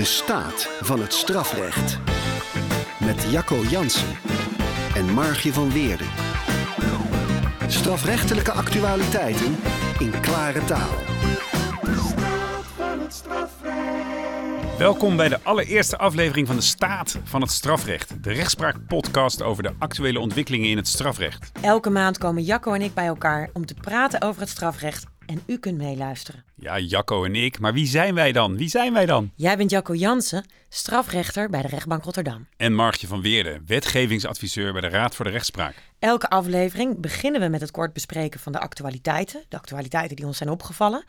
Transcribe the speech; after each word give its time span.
De 0.00 0.06
staat 0.06 0.68
van 0.80 1.00
het 1.00 1.12
strafrecht. 1.12 1.98
Met 3.00 3.26
Jacco 3.30 3.62
Jansen 3.62 4.08
en 4.94 5.12
Margje 5.14 5.52
van 5.52 5.72
Weerden. 5.72 6.06
Strafrechtelijke 7.66 8.52
actualiteiten 8.52 9.56
in 9.98 10.20
klare 10.20 10.64
taal. 10.64 10.94
Welkom 14.78 15.16
bij 15.16 15.28
de 15.28 15.38
allereerste 15.42 15.98
aflevering 15.98 16.46
van 16.46 16.56
de 16.56 16.62
Staat 16.62 17.18
van 17.24 17.40
het 17.40 17.50
Strafrecht. 17.50 18.24
De 18.24 18.32
rechtspraakpodcast 18.32 19.42
over 19.42 19.62
de 19.62 19.72
actuele 19.78 20.18
ontwikkelingen 20.18 20.68
in 20.68 20.76
het 20.76 20.88
strafrecht. 20.88 21.52
Elke 21.60 21.90
maand 21.90 22.18
komen 22.18 22.42
Jacco 22.42 22.72
en 22.72 22.82
ik 22.82 22.94
bij 22.94 23.06
elkaar 23.06 23.50
om 23.52 23.66
te 23.66 23.74
praten 23.74 24.22
over 24.22 24.40
het 24.40 24.50
strafrecht. 24.50 25.06
En 25.30 25.42
u 25.46 25.58
kunt 25.58 25.76
meeluisteren. 25.76 26.44
Ja, 26.54 26.78
Jacco 26.78 27.24
en 27.24 27.34
ik. 27.34 27.58
Maar 27.58 27.72
wie 27.72 27.86
zijn 27.86 28.14
wij 28.14 28.32
dan? 28.32 28.56
Wie 28.56 28.68
zijn 28.68 28.92
wij 28.92 29.06
dan? 29.06 29.30
Jij 29.34 29.56
bent 29.56 29.70
Jacco 29.70 29.94
Jansen, 29.94 30.44
strafrechter 30.68 31.50
bij 31.50 31.62
de 31.62 31.68
rechtbank 31.68 32.04
Rotterdam. 32.04 32.46
En 32.56 32.74
Margje 32.74 33.06
van 33.06 33.20
Weerden, 33.20 33.62
wetgevingsadviseur 33.66 34.72
bij 34.72 34.80
de 34.80 34.88
Raad 34.88 35.14
voor 35.14 35.24
de 35.24 35.30
Rechtspraak. 35.30 35.74
Elke 35.98 36.28
aflevering 36.28 37.00
beginnen 37.00 37.40
we 37.40 37.48
met 37.48 37.60
het 37.60 37.70
kort 37.70 37.92
bespreken 37.92 38.40
van 38.40 38.52
de 38.52 38.58
actualiteiten. 38.58 39.44
De 39.48 39.56
actualiteiten 39.56 40.16
die 40.16 40.26
ons 40.26 40.36
zijn 40.36 40.50
opgevallen. 40.50 41.04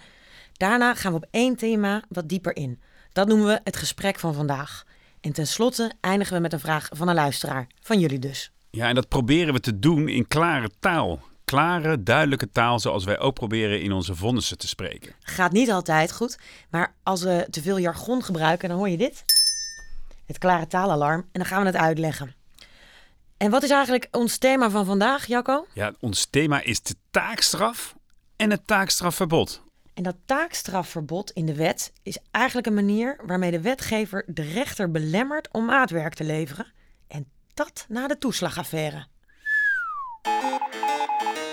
Daarna 0.53 0.95
gaan 0.95 1.11
we 1.11 1.17
op 1.17 1.27
één 1.31 1.55
thema 1.55 2.03
wat 2.09 2.29
dieper 2.29 2.55
in. 2.55 2.79
Dat 3.13 3.27
noemen 3.27 3.47
we 3.47 3.59
het 3.63 3.77
gesprek 3.77 4.19
van 4.19 4.33
vandaag. 4.33 4.83
En 5.21 5.33
tenslotte 5.33 5.91
eindigen 6.01 6.35
we 6.35 6.41
met 6.41 6.53
een 6.53 6.59
vraag 6.59 6.87
van 6.91 7.07
een 7.07 7.15
luisteraar. 7.15 7.67
Van 7.81 7.99
jullie 7.99 8.19
dus. 8.19 8.51
Ja, 8.69 8.87
en 8.87 8.95
dat 8.95 9.07
proberen 9.07 9.53
we 9.53 9.59
te 9.59 9.79
doen 9.79 10.07
in 10.07 10.27
klare 10.27 10.69
taal. 10.79 11.29
Klare, 11.51 12.03
duidelijke 12.03 12.49
taal 12.49 12.79
zoals 12.79 13.03
wij 13.03 13.19
ook 13.19 13.33
proberen 13.33 13.81
in 13.81 13.91
onze 13.91 14.15
vonnissen 14.15 14.57
te 14.57 14.67
spreken. 14.67 15.15
Gaat 15.19 15.51
niet 15.51 15.71
altijd 15.71 16.11
goed, 16.11 16.39
maar 16.69 16.95
als 17.03 17.23
we 17.23 17.47
te 17.49 17.61
veel 17.61 17.79
jargon 17.79 18.23
gebruiken, 18.23 18.69
dan 18.69 18.77
hoor 18.77 18.89
je 18.89 18.97
dit. 18.97 19.23
Het 20.25 20.37
klare 20.37 20.67
taalalarm. 20.67 21.19
En 21.19 21.27
dan 21.31 21.45
gaan 21.45 21.59
we 21.59 21.65
het 21.65 21.75
uitleggen. 21.75 22.35
En 23.37 23.51
wat 23.51 23.63
is 23.63 23.69
eigenlijk 23.69 24.07
ons 24.11 24.37
thema 24.37 24.69
van 24.69 24.85
vandaag, 24.85 25.25
Jacco? 25.25 25.65
Ja, 25.73 25.93
ons 25.99 26.25
thema 26.25 26.61
is 26.61 26.81
de 26.81 26.95
taakstraf 27.09 27.95
en 28.35 28.51
het 28.51 28.67
taakstrafverbod. 28.67 29.61
En 29.93 30.03
dat 30.03 30.15
taakstrafverbod 30.25 31.31
in 31.31 31.45
de 31.45 31.55
wet 31.55 31.93
is 32.03 32.17
eigenlijk 32.31 32.67
een 32.67 32.73
manier 32.73 33.19
waarmee 33.25 33.51
de 33.51 33.61
wetgever 33.61 34.23
de 34.27 34.43
rechter 34.43 34.91
belemmert 34.91 35.47
om 35.51 35.65
maatwerk 35.65 36.13
te 36.13 36.23
leveren. 36.23 36.73
En 37.07 37.27
dat 37.53 37.85
na 37.89 38.07
de 38.07 38.17
toeslagaffaire. 38.17 39.07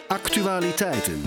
Actualiteiten. 0.09 1.23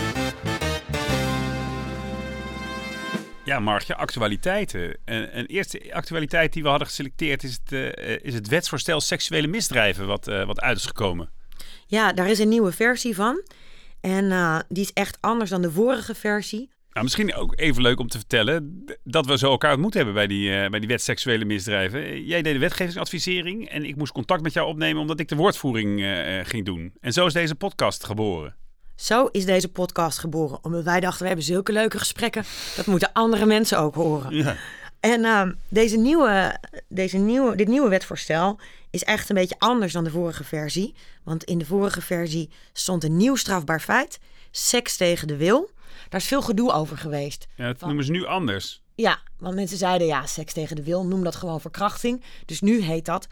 Ja, 3.44 3.60
Margje, 3.60 3.96
actualiteiten. 3.96 4.98
Een, 5.06 5.38
een 5.38 5.46
eerste 5.46 5.94
actualiteit 5.94 6.54
die 6.54 6.64
we 6.64 6.70
hadden 6.70 6.88
geselecteerd 6.88 7.44
is 7.44 7.60
het, 7.64 7.72
eh, 7.72 8.18
is 8.22 8.34
het 8.34 8.48
wetsvoorstel 8.48 9.02
seksuele 9.02 9.48
misdrijven 9.48 10.08
wat, 10.08 10.28
eh, 10.28 10.46
wat 10.46 10.62
uit 10.62 10.78
is 10.78 10.86
gekomen. 10.86 11.32
Ja, 11.86 12.14
daar 12.14 12.30
is 12.30 12.40
een 12.40 12.50
nieuwe 12.50 12.72
versie 12.72 13.16
van. 13.16 13.44
En 14.00 14.32
eh, 14.32 14.60
die 14.68 14.84
is 14.84 14.94
echt 14.94 15.18
anders 15.20 15.50
dan 15.50 15.62
de 15.62 15.72
vorige 15.72 16.16
versie. 16.16 16.70
Nou, 16.92 17.04
misschien 17.04 17.34
ook 17.34 17.60
even 17.60 17.82
leuk 17.82 18.00
om 18.00 18.08
te 18.08 18.18
vertellen 18.18 18.86
dat 19.04 19.26
we 19.26 19.38
zo 19.38 19.50
elkaar 19.50 19.72
ontmoet 19.72 19.94
hebben 19.94 20.14
bij 20.14 20.28
die, 20.28 20.54
eh, 20.54 20.70
bij 20.70 20.80
die 20.80 20.88
wet 20.88 21.02
seksuele 21.02 21.46
misdrijven. 21.46 22.24
Jij 22.24 22.42
deed 22.42 22.54
de 22.54 22.60
wetgevingsadvisering 22.60 23.70
en 23.70 23.86
ik 23.86 23.96
moest 23.96 24.12
contact 24.12 24.42
met 24.42 24.54
jou 24.54 24.68
opnemen 24.68 25.02
omdat 25.02 25.20
ik 25.20 25.28
de 25.28 25.36
woordvoering 25.36 26.00
eh, 26.00 26.40
eh, 26.40 26.46
ging 26.46 26.66
doen. 26.66 26.94
En 27.00 27.14
zo 27.14 27.26
is 27.26 27.34
deze 27.34 27.56
podcast 27.56 28.04
geboren. 28.06 28.56
Zo 29.02 29.30
is 29.32 29.46
deze 29.46 29.68
podcast 29.68 30.18
geboren. 30.18 30.60
Omdat 30.62 30.84
wij 30.84 31.00
dachten, 31.00 31.22
we 31.22 31.28
hebben 31.28 31.46
zulke 31.46 31.72
leuke 31.72 32.00
gesprekken. 32.00 32.44
Dat 32.76 32.86
moeten 32.86 33.14
andere 33.14 33.46
mensen 33.46 33.80
ook 33.80 33.96
horen. 33.96 34.36
Ja. 34.36 34.56
En 35.00 35.26
ehm, 35.26 35.52
deze 35.70 35.98
nieuwe, 35.98 36.60
deze 36.88 37.18
nieuwe, 37.18 37.56
dit 37.56 37.68
nieuwe 37.68 37.90
wetvoorstel 37.90 38.60
is 38.90 39.04
echt 39.04 39.30
een 39.30 39.36
beetje 39.36 39.56
anders 39.58 39.94
dan 39.94 40.04
de 40.04 40.10
vorige 40.10 40.44
versie. 40.44 40.94
Want 41.24 41.44
in 41.44 41.58
de 41.58 41.66
vorige 41.66 42.02
versie 42.02 42.50
stond 42.74 43.04
een 43.04 43.18
nieuw 43.18 43.36
strafbaar 43.36 43.82
feit. 43.82 44.20
Seks 44.52 44.98
tegen 44.98 45.28
de 45.28 45.36
wil. 45.36 45.70
Daar 46.10 46.20
is 46.20 46.28
veel 46.28 46.42
gedoe 46.42 46.72
over 46.72 46.98
geweest. 46.98 47.48
Ja, 47.56 47.68
dat 47.68 47.82
noemen 47.82 48.06
ze 48.06 48.12
nu 48.12 48.26
anders. 48.26 48.82
Ja, 48.96 49.20
want 49.38 49.56
mensen 49.56 49.78
zeiden 49.78 50.08
ja, 50.08 50.26
seks 50.26 50.54
tegen 50.54 50.76
de 50.76 50.84
wil, 50.84 51.06
noem 51.06 51.24
dat 51.24 51.36
gewoon 51.36 51.62
verkrachting. 51.62 52.24
Dus 52.46 52.62
nu 52.62 52.82
heet 52.82 53.06
dat 53.06 53.28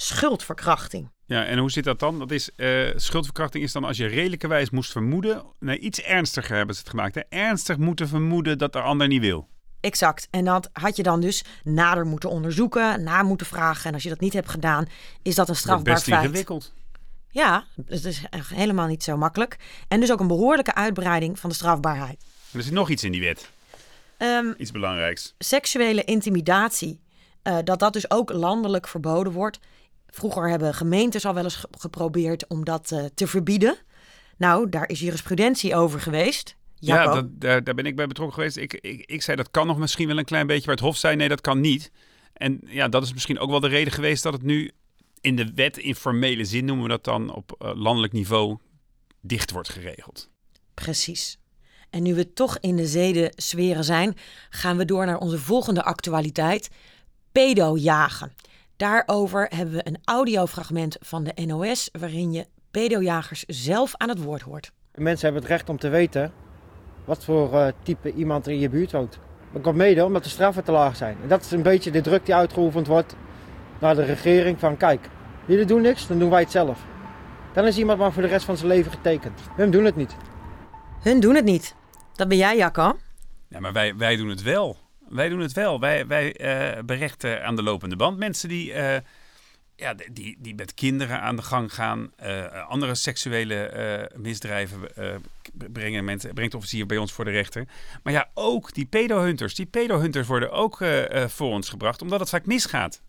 schuldverkrachting. 0.00 1.10
Ja, 1.26 1.44
en 1.44 1.58
hoe 1.58 1.70
zit 1.70 1.84
dat 1.84 1.98
dan? 1.98 2.18
Dat 2.18 2.30
is, 2.30 2.54
eh, 2.54 2.88
schuldverkrachting 2.96 3.64
is 3.64 3.72
dan 3.72 3.84
als 3.84 3.96
je 3.96 4.06
redelijkerwijs 4.06 4.70
moest 4.70 4.92
vermoeden. 4.92 5.42
Nee, 5.58 5.78
iets 5.78 6.00
ernstiger 6.02 6.56
hebben 6.56 6.74
ze 6.74 6.80
het 6.80 6.90
gemaakt. 6.90 7.14
Hè? 7.14 7.20
Ernstig 7.28 7.76
moeten 7.76 8.08
vermoeden 8.08 8.58
dat 8.58 8.72
de 8.72 8.80
ander 8.80 9.06
niet 9.08 9.20
wil. 9.20 9.48
Exact. 9.80 10.28
En 10.30 10.44
dat 10.44 10.70
had 10.72 10.96
je 10.96 11.02
dan 11.02 11.20
dus 11.20 11.44
nader 11.64 12.06
moeten 12.06 12.30
onderzoeken, 12.30 13.02
na 13.02 13.22
moeten 13.22 13.46
vragen. 13.46 13.84
En 13.88 13.94
als 13.94 14.02
je 14.02 14.08
dat 14.08 14.20
niet 14.20 14.32
hebt 14.32 14.48
gedaan, 14.48 14.86
is 15.22 15.34
dat 15.34 15.48
een 15.48 15.56
strafbaar 15.56 15.94
best 15.94 16.04
feit. 16.06 16.22
ingewikkeld. 16.24 16.72
Ja, 17.30 17.64
het 17.86 18.04
is 18.04 18.22
echt 18.30 18.50
helemaal 18.50 18.86
niet 18.86 19.02
zo 19.04 19.16
makkelijk. 19.16 19.56
En 19.88 20.00
dus 20.00 20.12
ook 20.12 20.20
een 20.20 20.26
behoorlijke 20.26 20.74
uitbreiding 20.74 21.38
van 21.38 21.50
de 21.50 21.56
strafbaarheid. 21.56 22.24
En 22.52 22.58
er 22.58 22.64
zit 22.64 22.72
nog 22.72 22.88
iets 22.90 23.04
in 23.04 23.12
die 23.12 23.20
wet. 23.20 23.50
Ehm, 24.16 24.52
Iets 24.58 24.70
belangrijks. 24.70 25.34
seksuele 25.38 26.04
intimidatie, 26.04 27.00
eh, 27.42 27.56
dat 27.64 27.78
dat 27.78 27.92
dus 27.92 28.10
ook 28.10 28.32
landelijk 28.32 28.88
verboden 28.88 29.32
wordt. 29.32 29.58
Vroeger 30.10 30.50
hebben 30.50 30.74
gemeentes 30.74 31.26
al 31.26 31.34
wel 31.34 31.44
eens 31.44 31.56
ge- 31.56 31.68
geprobeerd 31.70 32.46
om 32.46 32.64
dat 32.64 32.92
eh, 32.92 33.04
te 33.14 33.26
verbieden. 33.26 33.76
Nou, 34.36 34.68
daar 34.68 34.88
is 34.88 35.00
jurisprudentie 35.00 35.74
over 35.76 36.00
geweest. 36.00 36.56
Ja, 36.74 37.14
dat, 37.14 37.40
daar, 37.40 37.64
daar 37.64 37.74
ben 37.74 37.86
ik 37.86 37.96
bij 37.96 38.06
betrokken 38.06 38.34
geweest. 38.36 38.56
Ik, 38.56 38.74
ik, 38.74 39.02
ik 39.10 39.22
zei 39.22 39.36
dat 39.36 39.50
kan 39.50 39.66
nog 39.66 39.78
misschien 39.78 40.06
wel 40.06 40.18
een 40.18 40.24
klein 40.24 40.46
beetje, 40.46 40.66
maar 40.66 40.74
het 40.74 40.84
Hof 40.84 40.96
zei 40.96 41.16
nee, 41.16 41.28
dat 41.28 41.40
kan 41.40 41.60
niet. 41.60 41.90
En 42.32 42.60
ja, 42.64 42.88
dat 42.88 43.02
is 43.02 43.12
misschien 43.12 43.38
ook 43.38 43.50
wel 43.50 43.60
de 43.60 43.68
reden 43.68 43.92
geweest 43.92 44.22
dat 44.22 44.32
het 44.32 44.42
nu 44.42 44.70
in 45.20 45.36
de 45.36 45.52
wet, 45.54 45.76
in 45.76 45.94
formele 45.94 46.44
zin 46.44 46.64
noemen 46.64 46.84
we 46.84 46.90
dat 46.90 47.04
dan, 47.04 47.34
op 47.34 47.54
eh, 47.58 47.70
landelijk 47.74 48.12
niveau 48.12 48.58
dicht 49.20 49.50
wordt 49.50 49.68
geregeld. 49.68 50.30
Precies. 50.74 51.38
En 51.90 52.02
nu 52.02 52.14
we 52.14 52.32
toch 52.32 52.58
in 52.60 52.76
de 52.76 52.86
zedensferen 52.86 53.84
zijn, 53.84 54.14
gaan 54.50 54.76
we 54.76 54.84
door 54.84 55.06
naar 55.06 55.18
onze 55.18 55.38
volgende 55.38 55.82
actualiteit: 55.82 56.68
pedojagen. 57.32 58.32
Daarover 58.78 59.46
hebben 59.54 59.74
we 59.74 59.86
een 59.86 59.98
audiofragment 60.04 60.96
van 61.00 61.24
de 61.24 61.46
NOS 61.46 61.88
waarin 61.98 62.32
je 62.32 62.46
pedojagers 62.70 63.44
zelf 63.46 63.96
aan 63.96 64.08
het 64.08 64.22
woord 64.22 64.42
hoort. 64.42 64.72
De 64.92 65.00
mensen 65.00 65.24
hebben 65.24 65.42
het 65.42 65.50
recht 65.50 65.68
om 65.68 65.78
te 65.78 65.88
weten 65.88 66.32
wat 67.04 67.24
voor 67.24 67.54
eh, 67.54 67.72
type 67.82 68.12
iemand 68.12 68.46
er 68.46 68.52
in 68.52 68.58
je 68.58 68.68
buurt 68.68 68.92
woont. 68.92 69.18
Dat 69.52 69.62
komt 69.62 69.76
mede 69.76 70.04
omdat 70.04 70.22
de 70.22 70.28
straffen 70.28 70.64
te 70.64 70.72
laag 70.72 70.96
zijn. 70.96 71.16
En 71.22 71.28
dat 71.28 71.44
is 71.44 71.50
een 71.50 71.62
beetje 71.62 71.90
de 71.90 72.00
druk 72.00 72.24
die 72.26 72.34
uitgeoefend 72.34 72.86
wordt 72.86 73.16
naar 73.80 73.94
de 73.94 74.04
regering 74.04 74.58
van 74.58 74.76
kijk, 74.76 75.08
jullie 75.46 75.66
doen 75.66 75.82
niks, 75.82 76.06
dan 76.06 76.18
doen 76.18 76.30
wij 76.30 76.40
het 76.40 76.50
zelf. 76.50 76.84
Dan 77.52 77.66
is 77.66 77.78
iemand 77.78 77.98
maar 77.98 78.12
voor 78.12 78.22
de 78.22 78.28
rest 78.28 78.44
van 78.44 78.56
zijn 78.56 78.68
leven 78.68 78.92
getekend. 78.92 79.40
Hun 79.56 79.70
doen 79.70 79.84
het 79.84 79.96
niet. 79.96 80.16
Hun 81.02 81.20
doen 81.20 81.34
het 81.34 81.44
niet. 81.44 81.74
Dat 82.14 82.28
ben 82.28 82.36
jij, 82.36 82.56
Jacco. 82.56 82.98
Ja, 83.48 83.60
maar 83.60 83.72
wij, 83.72 83.96
wij 83.96 84.16
doen 84.16 84.28
het 84.28 84.42
wel. 84.42 84.76
Wij 85.10 85.28
doen 85.28 85.40
het 85.40 85.52
wel. 85.52 85.80
Wij, 85.80 86.06
wij 86.06 86.36
eh, 86.36 86.82
berechten 86.82 87.44
aan 87.44 87.56
de 87.56 87.62
lopende 87.62 87.96
band 87.96 88.18
mensen 88.18 88.48
die, 88.48 88.72
eh, 88.72 89.00
ja, 89.76 89.94
die, 90.12 90.36
die 90.38 90.54
met 90.54 90.74
kinderen 90.74 91.20
aan 91.20 91.36
de 91.36 91.42
gang 91.42 91.74
gaan. 91.74 92.12
eh, 92.16 92.68
andere 92.68 92.94
seksuele 92.94 94.10
misdrijven 94.16 94.80
brengen 95.72 96.04
mensen, 96.04 96.34
brengt 96.34 96.54
officier 96.54 96.86
bij 96.86 96.96
ons 96.96 97.12
voor 97.12 97.24
de 97.24 97.30
rechter. 97.30 97.64
Maar 98.02 98.12
ja, 98.12 98.28
ook 98.34 98.74
die 98.74 98.86
pedohunters. 98.86 99.54
Die 99.54 99.66
pedohunters 99.66 100.26
worden 100.26 100.50
ook 100.50 100.84
voor 101.26 101.52
ons 101.52 101.68
gebracht, 101.68 102.02
omdat 102.02 102.20
het 102.20 102.28
vaak 102.28 102.46
misgaat. 102.46 103.02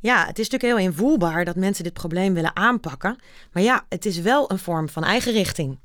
Ja, 0.00 0.26
het 0.26 0.38
is 0.38 0.48
natuurlijk 0.48 0.78
heel 0.78 0.88
invoelbaar 0.90 1.44
dat 1.44 1.56
mensen 1.56 1.84
dit 1.84 1.92
probleem 1.92 2.34
willen 2.34 2.56
aanpakken. 2.56 3.18
Maar 3.52 3.62
ja, 3.62 3.86
het 3.88 4.06
is 4.06 4.20
wel 4.20 4.50
een 4.50 4.58
vorm 4.58 4.88
van 4.88 5.04
eigen 5.04 5.32
richting. 5.32 5.78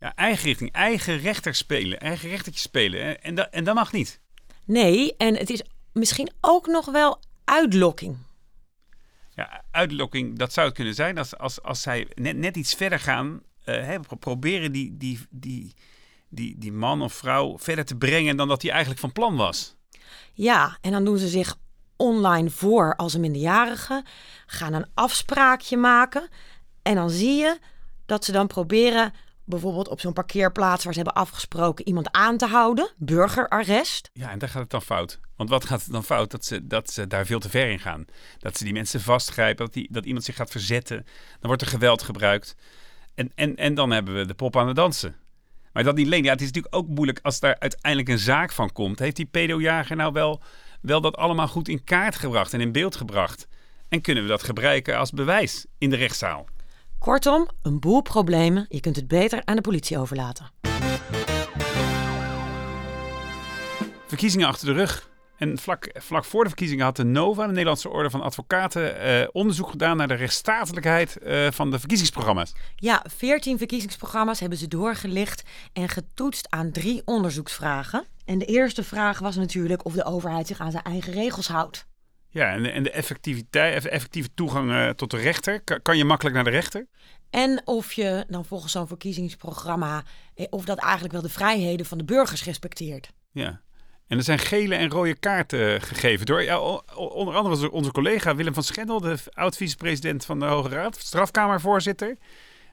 Ja, 0.00 0.14
eigen 0.14 0.44
richting, 0.44 0.72
eigen 0.72 1.18
rechter 1.18 1.54
spelen, 1.54 2.00
eigen 2.00 2.28
rechtertje 2.28 2.60
spelen. 2.60 3.22
En, 3.22 3.34
dat 3.34 3.48
en 3.50 3.64
dat 3.64 3.74
mag 3.74 3.92
niet. 3.92 4.20
Nee, 4.66 5.16
en 5.16 5.36
het 5.36 5.50
is 5.50 5.62
misschien 5.92 6.30
ook 6.40 6.66
nog 6.66 6.86
wel 6.86 7.20
uitlokking. 7.44 8.16
Ja, 9.34 9.64
uitlokking, 9.70 10.38
dat 10.38 10.52
zou 10.52 10.66
het 10.66 10.76
kunnen 10.76 10.94
zijn 10.94 11.18
als, 11.18 11.36
als, 11.38 11.62
als 11.62 11.82
zij 11.82 12.08
net, 12.14 12.36
net 12.36 12.56
iets 12.56 12.74
verder 12.74 13.00
gaan. 13.00 13.42
hè, 13.64 14.00
pro- 14.00 14.16
proberen 14.16 14.72
die, 14.72 14.96
die, 14.96 15.20
die, 15.30 15.74
die, 16.28 16.58
die 16.58 16.72
man 16.72 17.02
of 17.02 17.12
vrouw 17.12 17.58
verder 17.58 17.84
te 17.84 17.96
brengen 17.96 18.36
dan 18.36 18.48
dat 18.48 18.62
hij 18.62 18.70
eigenlijk 18.70 19.00
van 19.00 19.12
plan 19.12 19.36
was. 19.36 19.74
Ja, 20.32 20.78
en 20.80 20.90
dan 20.92 21.04
doen 21.04 21.18
ze 21.18 21.28
zich 21.28 21.56
online 21.96 22.50
voor 22.50 22.96
als 22.96 23.14
een 23.14 23.20
minderjarige, 23.20 24.04
gaan 24.46 24.72
een 24.72 24.86
afspraakje 24.94 25.76
maken. 25.76 26.28
En 26.82 26.94
dan 26.94 27.10
zie 27.10 27.34
je 27.36 27.58
dat 28.06 28.24
ze 28.24 28.32
dan 28.32 28.46
proberen, 28.46 29.12
bijvoorbeeld 29.46 29.88
op 29.88 30.00
zo'n 30.00 30.12
parkeerplaats 30.12 30.84
waar 30.84 30.92
ze 30.92 31.00
hebben 31.02 31.22
afgesproken, 31.22 31.86
iemand 31.86 32.12
aan 32.12 32.36
te 32.36 32.46
houden, 32.46 32.90
burgerarrest. 32.96 34.10
Ja, 34.12 34.30
en 34.30 34.38
daar 34.38 34.48
gaat 34.48 34.62
het 34.62 34.70
dan 34.70 34.82
fout. 34.82 35.20
Want 35.36 35.50
wat 35.50 35.64
gaat 35.64 35.82
het 35.82 35.92
dan 35.92 36.04
fout? 36.04 36.30
Dat 36.30 36.44
ze, 36.44 36.66
dat 36.66 36.90
ze 36.90 37.06
daar 37.06 37.26
veel 37.26 37.38
te 37.38 37.50
ver 37.50 37.70
in 37.70 37.78
gaan. 37.78 38.04
Dat 38.38 38.56
ze 38.56 38.64
die 38.64 38.72
mensen 38.72 39.00
vastgrijpen, 39.00 39.64
dat, 39.64 39.74
die, 39.74 39.88
dat 39.90 40.04
iemand 40.04 40.24
zich 40.24 40.36
gaat 40.36 40.50
verzetten. 40.50 41.04
Dan 41.04 41.46
wordt 41.46 41.62
er 41.62 41.68
geweld 41.68 42.02
gebruikt. 42.02 42.56
En, 43.14 43.32
en, 43.34 43.56
en 43.56 43.74
dan 43.74 43.90
hebben 43.90 44.14
we 44.14 44.26
de 44.26 44.34
pop 44.34 44.56
aan 44.56 44.66
het 44.66 44.76
dansen. 44.76 45.16
Maar 45.72 45.84
dat 45.84 45.96
niet 45.96 46.06
alleen. 46.06 46.24
Ja, 46.24 46.32
het 46.32 46.40
is 46.40 46.46
natuurlijk 46.46 46.74
ook 46.74 46.88
moeilijk 46.88 47.18
als 47.22 47.40
daar 47.40 47.56
uiteindelijk 47.58 48.10
een 48.10 48.18
zaak 48.18 48.52
van 48.52 48.72
komt. 48.72 48.98
Heeft 48.98 49.16
die 49.16 49.26
pedojager 49.26 49.96
nou 49.96 50.12
wel, 50.12 50.42
wel 50.80 51.00
dat 51.00 51.16
allemaal 51.16 51.48
goed 51.48 51.68
in 51.68 51.84
kaart 51.84 52.16
gebracht 52.16 52.52
en 52.52 52.60
in 52.60 52.72
beeld 52.72 52.96
gebracht? 52.96 53.48
En 53.88 54.00
kunnen 54.00 54.22
we 54.22 54.28
dat 54.28 54.42
gebruiken 54.42 54.98
als 54.98 55.10
bewijs 55.10 55.66
in 55.78 55.90
de 55.90 55.96
rechtszaal? 55.96 56.46
Kortom, 57.06 57.48
een 57.62 57.80
boel 57.80 58.00
problemen. 58.00 58.66
Je 58.68 58.80
kunt 58.80 58.96
het 58.96 59.08
beter 59.08 59.42
aan 59.44 59.56
de 59.56 59.62
politie 59.62 59.98
overlaten. 59.98 60.50
Verkiezingen 64.06 64.46
achter 64.46 64.66
de 64.66 64.72
rug. 64.72 65.10
En 65.36 65.58
vlak, 65.58 65.90
vlak 65.94 66.24
voor 66.24 66.42
de 66.42 66.48
verkiezingen 66.48 66.84
had 66.84 66.96
de 66.96 67.04
NOVA, 67.04 67.46
de 67.46 67.52
Nederlandse 67.52 67.88
Orde 67.88 68.10
van 68.10 68.20
Advocaten, 68.20 69.00
eh, 69.00 69.28
onderzoek 69.32 69.70
gedaan 69.70 69.96
naar 69.96 70.08
de 70.08 70.14
rechtsstatelijkheid 70.14 71.16
eh, 71.16 71.46
van 71.50 71.70
de 71.70 71.78
verkiezingsprogramma's. 71.78 72.54
Ja, 72.76 73.04
14 73.16 73.58
verkiezingsprogramma's 73.58 74.40
hebben 74.40 74.58
ze 74.58 74.68
doorgelicht 74.68 75.42
en 75.72 75.88
getoetst 75.88 76.50
aan 76.50 76.70
drie 76.70 77.02
onderzoeksvragen. 77.04 78.04
En 78.24 78.38
de 78.38 78.44
eerste 78.44 78.84
vraag 78.84 79.18
was 79.18 79.36
natuurlijk 79.36 79.84
of 79.84 79.92
de 79.92 80.04
overheid 80.04 80.46
zich 80.46 80.60
aan 80.60 80.70
zijn 80.70 80.84
eigen 80.84 81.12
regels 81.12 81.48
houdt. 81.48 81.86
Ja, 82.28 82.52
en 82.52 82.62
de, 82.62 82.70
en 82.70 82.82
de 82.82 82.90
effectiviteit, 82.90 83.86
effectieve 83.86 84.28
toegang 84.34 84.70
eh, 84.72 84.88
tot 84.88 85.10
de 85.10 85.16
rechter. 85.16 85.60
Kan, 85.60 85.82
kan 85.82 85.96
je 85.96 86.04
makkelijk 86.04 86.34
naar 86.34 86.44
de 86.44 86.50
rechter? 86.50 86.86
En 87.30 87.62
of 87.64 87.92
je 87.92 88.24
dan 88.28 88.44
volgens 88.44 88.72
zo'n 88.72 88.86
verkiezingsprogramma, 88.86 90.02
eh, 90.34 90.46
of 90.50 90.64
dat 90.64 90.78
eigenlijk 90.78 91.12
wel 91.12 91.22
de 91.22 91.28
vrijheden 91.28 91.86
van 91.86 91.98
de 91.98 92.04
burgers 92.04 92.44
respecteert. 92.44 93.10
Ja. 93.32 93.60
En 94.06 94.16
er 94.18 94.24
zijn 94.24 94.38
gele 94.38 94.74
en 94.74 94.90
rode 94.90 95.14
kaarten 95.18 95.80
gegeven 95.82 96.26
door 96.26 96.42
ja, 96.42 96.60
onder 96.94 97.34
andere 97.34 97.54
onze- 97.54 97.70
onze 97.70 97.90
collega 97.92 98.34
Willem 98.34 98.54
van 98.54 98.62
Schendel, 98.62 99.00
de 99.00 99.16
oud-vicepresident 99.32 100.24
van 100.24 100.38
de 100.40 100.46
Hoge 100.46 100.68
Raad, 100.68 100.96
strafkamervoorzitter. 100.98 102.16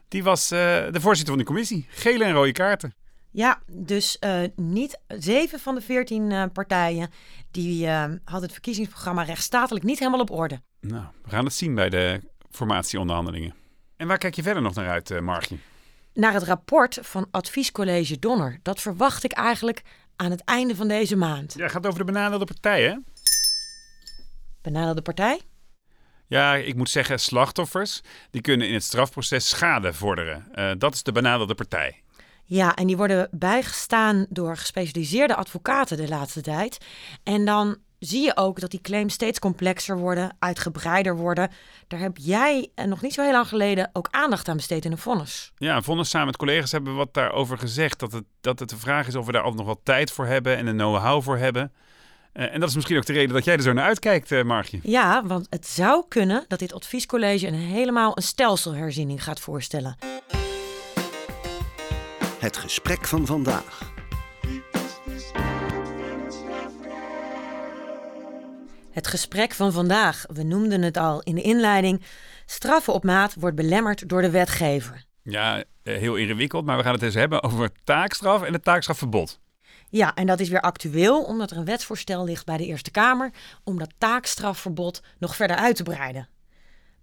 Die 0.08 0.22
was 0.22 0.50
eh, 0.50 0.58
de 0.90 1.00
voorzitter 1.00 1.34
van 1.34 1.38
de 1.38 1.44
commissie. 1.44 1.86
Gele 1.88 2.24
en 2.24 2.32
rode 2.32 2.52
kaarten. 2.52 2.94
Ja, 3.36 3.62
dus 3.66 4.18
eh, 4.18 4.42
niet 4.56 4.98
zeven 5.08 5.60
van 5.60 5.74
de 5.74 5.80
veertien 5.80 6.32
eh, 6.32 6.44
partijen 6.52 7.10
die 7.50 7.86
eh, 7.86 8.00
hadden 8.02 8.42
het 8.42 8.52
verkiezingsprogramma 8.52 9.22
rechtsstatelijk 9.22 9.84
niet 9.84 9.98
helemaal 9.98 10.20
op 10.20 10.30
orde. 10.30 10.60
Nou, 10.80 11.04
we 11.22 11.30
gaan 11.30 11.44
het 11.44 11.54
zien 11.54 11.74
bij 11.74 11.88
de 11.88 12.20
formatieonderhandelingen. 12.50 13.54
En 13.96 14.06
waar 14.06 14.18
kijk 14.18 14.34
je 14.34 14.42
verder 14.42 14.62
nog 14.62 14.74
naar 14.74 14.88
uit, 14.88 15.20
Margie? 15.20 15.60
Naar 16.12 16.32
het 16.32 16.42
rapport 16.42 16.98
van 17.02 17.26
Adviescollege 17.30 18.18
Donner. 18.18 18.58
Dat 18.62 18.80
verwacht 18.80 19.24
ik 19.24 19.32
eigenlijk 19.32 19.82
aan 20.16 20.30
het 20.30 20.44
einde 20.44 20.76
van 20.76 20.88
deze 20.88 21.16
maand. 21.16 21.54
Ja, 21.56 21.68
gaat 21.68 21.86
over 21.86 21.98
de 21.98 22.04
benadeelde 22.04 22.44
partijen, 22.44 22.90
hè? 22.90 22.98
Benaderde 24.62 25.02
partij? 25.02 25.40
Ja, 26.26 26.54
ik 26.54 26.74
moet 26.74 26.90
zeggen, 26.90 27.20
slachtoffers 27.20 28.00
die 28.30 28.40
kunnen 28.40 28.68
in 28.68 28.74
het 28.74 28.82
strafproces 28.82 29.48
schade 29.48 29.92
vorderen. 29.92 30.46
Dat 30.78 30.94
is 30.94 31.02
de 31.02 31.12
benadeelde 31.12 31.54
partij. 31.54 32.03
Ja, 32.44 32.74
en 32.74 32.86
die 32.86 32.96
worden 32.96 33.28
bijgestaan 33.30 34.26
door 34.28 34.56
gespecialiseerde 34.56 35.34
advocaten 35.34 35.96
de 35.96 36.08
laatste 36.08 36.40
tijd. 36.40 36.78
En 37.22 37.44
dan 37.44 37.76
zie 37.98 38.22
je 38.22 38.36
ook 38.36 38.60
dat 38.60 38.70
die 38.70 38.80
claims 38.80 39.14
steeds 39.14 39.38
complexer 39.38 39.98
worden, 39.98 40.36
uitgebreider 40.38 41.16
worden. 41.16 41.50
Daar 41.88 42.00
heb 42.00 42.16
jij 42.16 42.70
eh, 42.74 42.84
nog 42.84 43.02
niet 43.02 43.14
zo 43.14 43.22
heel 43.22 43.32
lang 43.32 43.48
geleden 43.48 43.90
ook 43.92 44.08
aandacht 44.10 44.48
aan 44.48 44.56
besteed 44.56 44.84
in 44.84 44.92
een 44.92 44.98
vonnis. 44.98 45.52
Ja, 45.56 45.82
Vonnis 45.82 46.10
samen 46.10 46.26
met 46.26 46.36
collega's 46.36 46.72
hebben 46.72 46.92
we 46.92 46.98
wat 46.98 47.14
daarover 47.14 47.58
gezegd. 47.58 47.98
Dat 47.98 48.12
het, 48.12 48.24
dat 48.40 48.58
het 48.58 48.68
de 48.68 48.76
vraag 48.76 49.06
is 49.06 49.14
of 49.14 49.26
we 49.26 49.32
daar 49.32 49.54
nog 49.54 49.66
wel 49.66 49.80
tijd 49.82 50.10
voor 50.10 50.26
hebben 50.26 50.56
en 50.56 50.66
een 50.66 50.76
know-how 50.76 51.22
voor 51.22 51.38
hebben. 51.38 51.72
Eh, 52.32 52.54
en 52.54 52.60
dat 52.60 52.68
is 52.68 52.74
misschien 52.74 52.96
ook 52.96 53.06
de 53.06 53.12
reden 53.12 53.34
dat 53.34 53.44
jij 53.44 53.54
er 53.54 53.62
zo 53.62 53.72
naar 53.72 53.84
uitkijkt, 53.84 54.32
eh 54.32 54.42
Margie. 54.42 54.80
Ja, 54.82 55.26
want 55.26 55.46
het 55.50 55.66
zou 55.66 56.04
kunnen 56.08 56.44
dat 56.48 56.58
dit 56.58 56.72
adviescollege 56.72 57.46
een 57.46 57.54
helemaal 57.54 58.12
een 58.14 58.22
stelselherziening 58.22 59.24
gaat 59.24 59.40
voorstellen. 59.40 59.96
Het 62.44 62.56
gesprek 62.56 63.06
van 63.06 63.26
vandaag. 63.26 63.92
Het 68.90 69.06
gesprek 69.06 69.52
van 69.52 69.72
vandaag, 69.72 70.24
we 70.32 70.42
noemden 70.42 70.82
het 70.82 70.96
al 70.96 71.20
in 71.20 71.34
de 71.34 71.42
inleiding. 71.42 72.02
Straffen 72.46 72.92
op 72.92 73.04
maat 73.04 73.34
wordt 73.38 73.56
belemmerd 73.56 74.08
door 74.08 74.22
de 74.22 74.30
wetgever. 74.30 75.04
Ja, 75.22 75.64
eh, 75.82 75.96
heel 75.96 76.16
ingewikkeld, 76.16 76.64
maar 76.64 76.76
we 76.76 76.82
gaan 76.82 76.92
het 76.92 77.02
eens 77.02 77.14
hebben 77.14 77.42
over 77.42 77.70
taakstraf 77.84 78.42
en 78.42 78.52
het 78.52 78.64
taakstrafverbod. 78.64 79.40
Ja, 79.90 80.14
en 80.14 80.26
dat 80.26 80.40
is 80.40 80.48
weer 80.48 80.60
actueel 80.60 81.22
omdat 81.22 81.50
er 81.50 81.56
een 81.56 81.64
wetsvoorstel 81.64 82.24
ligt 82.24 82.46
bij 82.46 82.56
de 82.56 82.66
Eerste 82.66 82.90
Kamer 82.90 83.30
om 83.62 83.78
dat 83.78 83.94
taakstrafverbod 83.98 85.02
nog 85.18 85.36
verder 85.36 85.56
uit 85.56 85.76
te 85.76 85.82
breiden. 85.82 86.28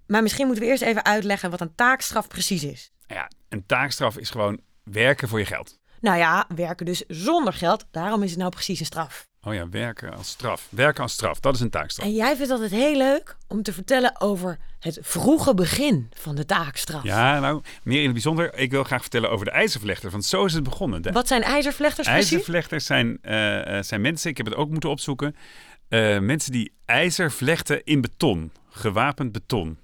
Maar 0.08 0.22
misschien 0.22 0.46
moeten 0.46 0.64
we 0.64 0.70
eerst 0.70 0.84
even 0.84 1.06
uitleggen 1.06 1.50
wat 1.50 1.62
een 1.62 1.76
taakstraf 1.76 2.28
precies 2.28 2.64
is. 2.64 2.92
Nou 3.08 3.20
Ja, 3.20 3.30
een 3.50 3.66
taakstraf 3.66 4.18
is 4.18 4.30
gewoon 4.30 4.60
werken 4.83 5.28
voor 5.28 5.39
je 5.39 5.45
geld. 5.45 5.80
Nou 6.01 6.18
ja, 6.18 6.45
werken 6.56 6.86
dus 6.86 7.04
zonder 7.07 7.54
geld, 7.54 7.86
daarom 7.92 8.24
is 8.24 8.30
het 8.30 8.39
nou 8.39 8.51
precies 8.51 8.80
een 8.80 8.86
straf. 8.86 9.28
Oh 9.44 9.54
ja, 9.54 9.69
werken 9.69 10.13
als 10.13 10.30
straf. 10.30 10.68
Werken 10.69 11.04
als 11.04 11.13
straf, 11.13 11.39
dat 11.39 11.56
is 11.56 11.60
een 11.60 11.69
taakstraf. 11.69 12.07
En 12.07 12.13
jij 12.13 12.36
vindt 12.36 12.51
altijd 12.51 12.72
heel 12.72 12.98
leuk 12.98 13.38
om 13.48 13.63
te 13.63 13.74
vertellen 13.74 14.22
over 14.22 14.57
het 14.80 15.00
vroege 15.01 15.54
begin 15.54 16.10
van 16.13 16.36
de 16.36 16.45
taakstraf. 16.45 17.04
Ja, 17.04 17.39
nou, 17.39 17.62
meer 17.83 17.98
in 17.98 18.04
het 18.04 18.13
bijzonder. 18.13 18.57
Ik 18.57 18.72
wil 18.72 18.83
graag 18.83 19.01
vertellen 19.01 19.31
over 19.31 19.45
de 19.45 19.51
ijzervlechter, 19.51 20.12
want 20.12 20.25
zo 20.25 20.45
is 20.45 20.54
het 20.54 20.63
begonnen. 20.63 21.01
De 21.01 21.12
Wat 21.12 21.28
zijn 21.28 21.44
ijzervlechters 21.44 22.07
precies? 22.07 22.31
ijzervlechters 22.31 22.86
zijn, 22.86 23.18
eh, 23.22 23.78
eh, 23.78 23.83
zijn 23.83 24.01
mensen, 24.01 24.30
ik 24.30 24.38
heb 24.38 24.45
het 24.45 24.56
ook 24.56 24.69
moeten 24.69 24.89
opzoeken, 24.89 25.36
eh, 25.88 26.19
mensen 26.19 26.51
die 26.51 26.74
ijzer 26.86 27.31
vlechten 27.31 27.83
in 27.83 28.01
beton, 28.01 28.51
gewapend 28.69 29.31
beton. 29.31 29.78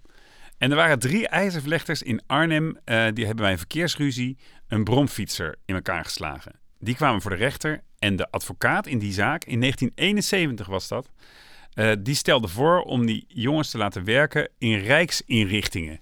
En 0.58 0.70
er 0.70 0.76
waren 0.76 1.00
drie 1.00 1.28
ijzervlechters 1.28 2.02
in 2.02 2.22
Arnhem, 2.26 2.78
eh, 2.84 3.06
die 3.14 3.26
hebben 3.26 3.44
bij 3.44 3.52
een 3.52 3.58
verkeersruzie 3.58 4.38
een 4.68 4.84
bromfietser 4.84 5.56
in 5.66 5.76
elkaar 5.76 6.04
geslagen. 6.04 6.60
Die 6.80 6.96
kwamen 6.96 7.22
voor 7.22 7.32
de 7.32 7.38
rechter 7.38 7.84
en 8.00 8.16
de 8.16 8.32
advocaat 8.32 8.88
in 8.88 9.00
die 9.00 9.14
zaak, 9.14 9.44
in 9.44 9.60
1971 9.60 10.68
was 10.68 10.88
dat, 10.88 11.12
eh, 11.74 11.92
die 12.00 12.16
stelde 12.16 12.48
voor 12.48 12.82
om 12.82 13.06
die 13.06 13.26
jongens 13.28 13.70
te 13.70 13.78
laten 13.78 14.04
werken 14.04 14.50
in 14.58 14.80
rijksinrichtingen. 14.80 16.02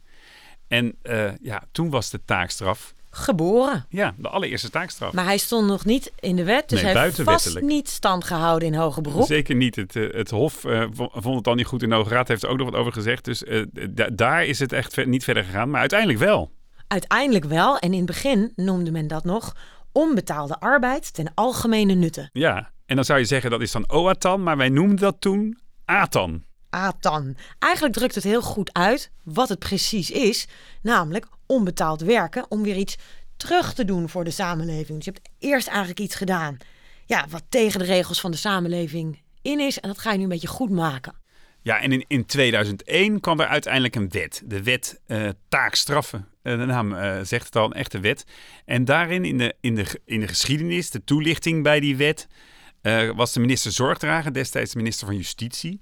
En 0.68 0.96
eh, 1.02 1.32
ja, 1.42 1.64
toen 1.72 1.90
was 1.90 2.10
de 2.10 2.22
taakstraf, 2.26 2.94
Geboren. 3.18 3.86
ja, 3.90 4.14
de 4.18 4.30
allereerste 4.30 4.70
taakstraf. 4.70 5.14
Maar 5.14 5.26
hij 5.26 5.38
stond 5.38 5.68
nog 5.68 5.86
niet 5.86 6.12
in 6.20 6.36
de 6.36 6.44
wet, 6.44 6.70
dus 6.70 6.82
Nee, 6.82 6.94
hij 6.94 7.04
heeft 7.04 7.22
vast 7.22 7.62
niet 7.62 7.90
stand 7.90 8.24
gehouden 8.24 8.68
in 8.68 8.74
hoger 8.76 9.02
beroep. 9.02 9.26
Zeker 9.26 9.56
niet. 9.56 9.76
Het, 9.76 9.96
eh, 9.96 10.14
het 10.14 10.30
Hof 10.30 10.66
eh, 10.66 10.84
vo- 10.92 11.10
vond 11.14 11.36
het 11.38 11.48
al 11.48 11.54
niet 11.56 11.66
goed 11.66 11.84
in 11.84 11.90
de 11.90 11.96
Hoge 11.96 12.10
Raad. 12.10 12.28
Heeft 12.28 12.44
er 12.44 12.50
ook 12.50 12.58
nog 12.58 12.70
wat 12.70 12.80
over 12.80 12.92
gezegd. 12.94 13.26
Dus 13.26 13.44
eh, 13.44 13.64
da- 13.90 14.10
daar 14.14 14.46
is 14.46 14.60
het 14.60 14.72
echt 14.74 14.94
ver- 14.94 15.08
niet 15.08 15.24
verder 15.24 15.44
gegaan. 15.44 15.70
Maar 15.70 15.80
uiteindelijk 15.80 16.20
wel. 16.20 16.52
Uiteindelijk 16.88 17.46
wel, 17.46 17.78
en 17.78 17.92
in 17.92 17.98
het 17.98 18.06
begin 18.06 18.52
noemde 18.56 18.92
men 18.92 19.08
dat 19.08 19.24
nog 19.24 19.56
onbetaalde 19.92 20.60
arbeid 20.60 21.14
ten 21.14 21.32
algemene 21.34 21.94
nutte. 21.94 22.30
Ja. 22.34 22.72
En 22.86 22.96
dan 22.96 23.06
zou 23.06 23.20
je 23.20 23.26
zeggen 23.26 23.50
dat 23.50 23.62
is 23.62 23.72
dan 23.72 23.90
OATAN. 23.92 24.44
Maar 24.44 24.58
wij 24.58 24.70
noemden 24.70 24.98
dat 24.98 25.16
toen 25.20 25.58
ATAN. 25.86 26.44
ATAN. 26.76 27.38
Eigenlijk 27.60 27.96
drukt 27.96 28.16
het 28.16 28.24
heel 28.24 28.42
goed 28.42 28.74
uit 28.74 29.12
wat 29.24 29.50
het 29.50 29.60
precies 29.60 30.12
is, 30.12 30.48
namelijk 30.82 31.28
onbetaald 31.46 32.02
werken 32.02 32.46
om 32.52 32.64
weer 32.64 32.76
iets 32.76 32.98
terug 33.38 33.74
te 33.74 33.86
doen 33.86 34.10
voor 34.10 34.24
de 34.24 34.32
samenleving. 34.32 34.98
Dus 34.98 35.06
je 35.06 35.12
hebt 35.12 35.30
eerst 35.40 35.68
eigenlijk 35.68 36.00
iets 36.00 36.16
gedaan 36.16 36.58
ja, 37.06 37.26
wat 37.30 37.44
tegen 37.50 37.80
de 37.80 37.86
regels 37.86 38.20
van 38.20 38.32
de 38.32 38.38
samenleving 38.38 39.22
in 39.42 39.60
is 39.60 39.80
en 39.80 39.90
dat 39.90 40.00
ga 40.00 40.12
je 40.12 40.18
nu 40.18 40.24
een 40.24 40.30
beetje 40.30 40.48
goed 40.48 40.70
maken. 40.70 41.14
Ja, 41.62 41.82
en 41.82 41.92
in, 41.92 42.06
in 42.08 42.26
2001 42.26 43.20
kwam 43.20 43.40
er 43.40 43.48
uiteindelijk 43.48 43.96
een 43.96 44.10
wet. 44.10 44.42
De 44.46 44.64
wet 44.64 45.02
eh, 45.06 45.30
taakstraffen. 45.50 46.28
Eh, 46.42 46.58
de 46.58 46.66
naam 46.66 46.94
eh, 46.94 47.20
zegt 47.24 47.46
het 47.46 47.56
al, 47.56 47.66
een 47.66 47.74
echte 47.74 48.00
wet. 48.00 48.26
En 48.66 48.86
daarin, 48.86 49.26
in 49.26 49.38
de, 49.38 49.56
in 49.62 49.76
de, 49.76 50.02
in 50.06 50.20
de 50.20 50.28
geschiedenis, 50.28 50.90
de 50.90 51.04
toelichting 51.04 51.64
bij 51.64 51.80
die 51.80 51.98
wet... 51.98 52.28
was 53.16 53.34
de 53.34 53.40
minister 53.40 53.72
Zorgdrager, 53.72 54.34
destijds 54.34 54.72
de 54.72 54.78
minister 54.78 55.08
van 55.08 55.16
Justitie... 55.16 55.82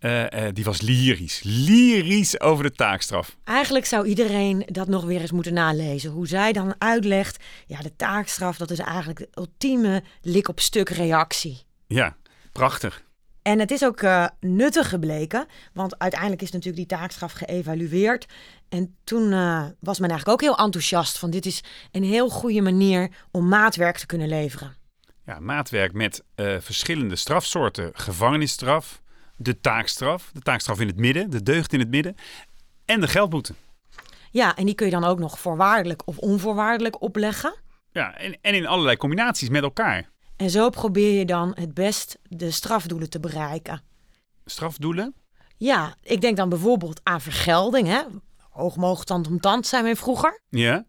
eh, 0.00 0.46
eh, 0.46 0.54
die 0.54 0.64
was 0.64 0.80
lyrisch. 0.80 1.40
Lyrisch 1.42 2.40
over 2.40 2.64
de 2.64 2.72
taakstraf. 2.72 3.36
Eigenlijk 3.44 3.84
zou 3.84 4.06
iedereen 4.06 4.62
dat 4.66 4.88
nog 4.88 5.04
weer 5.04 5.20
eens 5.20 5.32
moeten 5.32 5.54
nalezen. 5.54 6.10
Hoe 6.10 6.26
zij 6.26 6.52
dan 6.52 6.74
uitlegt, 6.78 7.44
ja, 7.66 7.80
de 7.80 7.96
taakstraf, 7.96 8.56
dat 8.56 8.70
is 8.70 8.78
eigenlijk 8.78 9.18
de 9.18 9.28
ultieme 9.34 10.02
lik 10.22 10.48
op 10.48 10.60
stuk 10.60 10.88
reactie. 10.88 11.62
Ja, 11.86 12.16
prachtig. 12.52 13.02
En 13.42 13.58
het 13.58 13.70
is 13.70 13.84
ook 13.84 14.00
eh, 14.00 14.26
nuttig 14.40 14.88
gebleken, 14.88 15.46
want 15.72 15.98
uiteindelijk 15.98 16.42
is 16.42 16.50
natuurlijk 16.50 16.88
die 16.88 16.98
taakstraf 16.98 17.32
geëvalueerd. 17.32 18.26
En 18.68 18.96
toen 19.04 19.30
was 19.80 19.98
men 19.98 20.10
eigenlijk 20.10 20.28
ook 20.28 20.40
heel 20.40 20.64
enthousiast 20.64 21.18
van 21.18 21.30
dit 21.30 21.46
is 21.46 21.62
een 21.92 22.04
heel 22.04 22.28
goede 22.28 22.60
manier 22.60 23.10
om 23.30 23.48
maatwerk 23.48 23.96
te 23.96 24.06
kunnen 24.06 24.28
leveren. 24.28 24.76
Ja, 25.26 25.40
maatwerk 25.40 25.92
met 25.92 26.24
verschillende 26.58 27.16
strafsoorten. 27.16 27.90
Gevangenisstraf, 27.94 29.00
de 29.42 29.60
taakstraf, 29.60 30.30
de 30.32 30.40
taakstraf 30.40 30.80
in 30.80 30.86
het 30.86 30.96
midden, 30.96 31.30
de 31.30 31.42
deugd 31.42 31.72
in 31.72 31.78
het 31.78 31.88
midden 31.88 32.14
en 32.84 33.00
de 33.00 33.08
geldboete. 33.08 33.54
Ja, 34.30 34.56
en 34.56 34.66
die 34.66 34.74
kun 34.74 34.86
je 34.86 34.92
dan 34.92 35.04
ook 35.04 35.18
nog 35.18 35.38
voorwaardelijk 35.38 36.02
of 36.04 36.18
onvoorwaardelijk 36.18 37.02
opleggen. 37.02 37.54
Ja, 37.92 38.16
en, 38.16 38.38
en 38.40 38.54
in 38.54 38.66
allerlei 38.66 38.96
combinaties 38.96 39.48
met 39.48 39.62
elkaar. 39.62 40.10
En 40.36 40.50
zo 40.50 40.70
probeer 40.70 41.18
je 41.18 41.24
dan 41.24 41.52
het 41.54 41.74
best 41.74 42.18
de 42.22 42.50
strafdoelen 42.50 43.10
te 43.10 43.20
bereiken. 43.20 43.82
Strafdoelen, 44.44 45.14
Ja, 45.56 45.94
ik 46.02 46.20
denk 46.20 46.36
dan 46.36 46.48
bijvoorbeeld 46.48 47.00
aan 47.02 47.20
vergelding. 47.20 47.88
Hè? 47.88 48.02
Hoog 48.50 48.76
mogelijk 48.76 49.06
tand 49.08 49.26
om 49.26 49.40
tand 49.40 49.66
zijn 49.66 49.84
we 49.84 49.96
vroeger. 49.96 50.40
ja. 50.48 50.84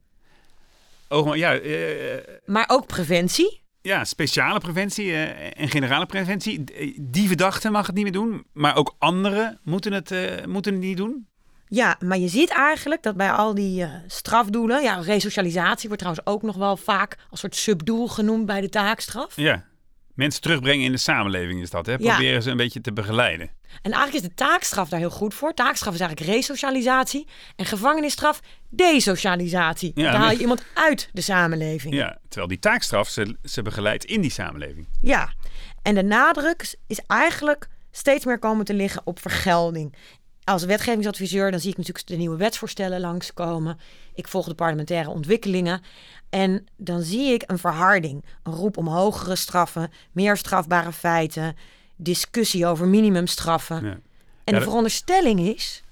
Maar 1.09 1.37
ja, 1.37 1.53
eh, 1.53 2.17
Maar 2.45 2.65
ook 2.67 2.87
preventie. 2.87 3.60
Ja, 3.81 4.03
speciale 4.03 4.59
preventie 4.59 5.11
eh, 5.11 5.61
en 5.61 5.69
generale 5.69 6.05
preventie. 6.05 6.63
D- 6.63 6.71
Die 6.99 7.27
verdachte 7.27 7.69
mag 7.69 7.85
het 7.85 7.95
niet 7.95 8.03
meer 8.03 8.13
doen, 8.13 8.45
maar 8.53 8.75
ook 8.75 8.95
anderen 8.97 9.59
moeten 9.63 9.93
het, 9.93 10.11
eh, 10.11 10.45
moeten 10.45 10.73
het 10.73 10.81
niet 10.81 10.97
doen. 10.97 11.25
Ja, 11.67 11.95
maar 11.99 12.17
je 12.17 12.27
ziet 12.27 12.49
eigenlijk 12.49 13.03
dat 13.03 13.15
bij 13.15 13.31
al 13.31 13.53
die 13.55 13.83
eh, 13.83 13.89
strafdoelen, 14.07 14.83
ja, 14.83 14.95
resocialisatie 14.99 15.87
wordt 15.89 16.03
trouwens 16.03 16.25
ook 16.27 16.41
nog 16.41 16.55
wel 16.55 16.77
vaak 16.77 17.17
als 17.29 17.39
soort 17.39 17.55
subdoel 17.55 18.07
genoemd 18.07 18.45
bij 18.45 18.61
de 18.61 18.69
taakstraf. 18.69 19.35
Ja. 19.35 19.65
Mensen 20.15 20.41
terugbrengen 20.41 20.85
in 20.85 20.91
de 20.91 20.97
samenleving 20.97 21.61
is 21.61 21.69
dat, 21.69 21.85
hè? 21.85 21.91
Ja. 21.91 21.97
Proberen 21.97 22.43
ze 22.43 22.49
een 22.49 22.57
beetje 22.57 22.81
te 22.81 22.93
begeleiden. 22.93 23.49
En 23.81 23.91
eigenlijk 23.91 24.23
is 24.23 24.29
de 24.29 24.35
taakstraf 24.35 24.89
daar 24.89 24.99
heel 24.99 25.09
goed 25.09 25.33
voor. 25.33 25.53
Taakstraf 25.53 25.93
is 25.93 25.99
eigenlijk 25.99 26.31
resocialisatie 26.31 27.27
en 27.55 27.65
gevangenisstraf 27.65 28.41
desocialisatie. 28.69 29.91
Ja, 29.95 30.11
dan 30.11 30.19
haal 30.19 30.29
je 30.29 30.31
nee. 30.31 30.41
iemand 30.41 30.65
uit 30.73 31.09
de 31.13 31.21
samenleving. 31.21 31.93
Ja, 31.93 32.19
terwijl 32.27 32.47
die 32.47 32.59
taakstraf 32.59 33.09
ze, 33.09 33.37
ze 33.43 33.61
begeleidt 33.61 34.05
in 34.05 34.21
die 34.21 34.31
samenleving. 34.31 34.87
Ja, 35.01 35.33
en 35.81 35.95
de 35.95 36.03
nadruk 36.03 36.75
is 36.87 36.99
eigenlijk 37.07 37.67
steeds 37.91 38.25
meer 38.25 38.39
komen 38.39 38.65
te 38.65 38.73
liggen 38.73 39.01
op 39.05 39.19
vergelding. 39.19 39.95
Als 40.43 40.63
wetgevingsadviseur 40.63 41.51
dan 41.51 41.59
zie 41.59 41.71
ik 41.71 41.77
natuurlijk 41.77 42.07
de 42.07 42.15
nieuwe 42.15 42.37
wetsvoorstellen 42.37 42.99
langskomen. 42.99 43.79
Ik 44.13 44.27
volg 44.27 44.47
de 44.47 44.53
parlementaire 44.53 45.09
ontwikkelingen. 45.09 45.81
En 46.29 46.65
dan 46.77 47.01
zie 47.01 47.33
ik 47.33 47.43
een 47.45 47.57
verharding. 47.57 48.25
Een 48.43 48.53
roep 48.53 48.77
om 48.77 48.87
hogere 48.87 49.35
straffen, 49.35 49.91
meer 50.11 50.37
strafbare 50.37 50.91
feiten, 50.91 51.55
discussie 51.95 52.65
over 52.65 52.87
minimumstraffen. 52.87 53.75
Ja. 53.85 53.89
En 53.91 53.99
Ja, 54.43 54.43
de 54.45 54.51
dat- 54.51 54.63
veronderstelling 54.63 55.39
is 55.39 55.83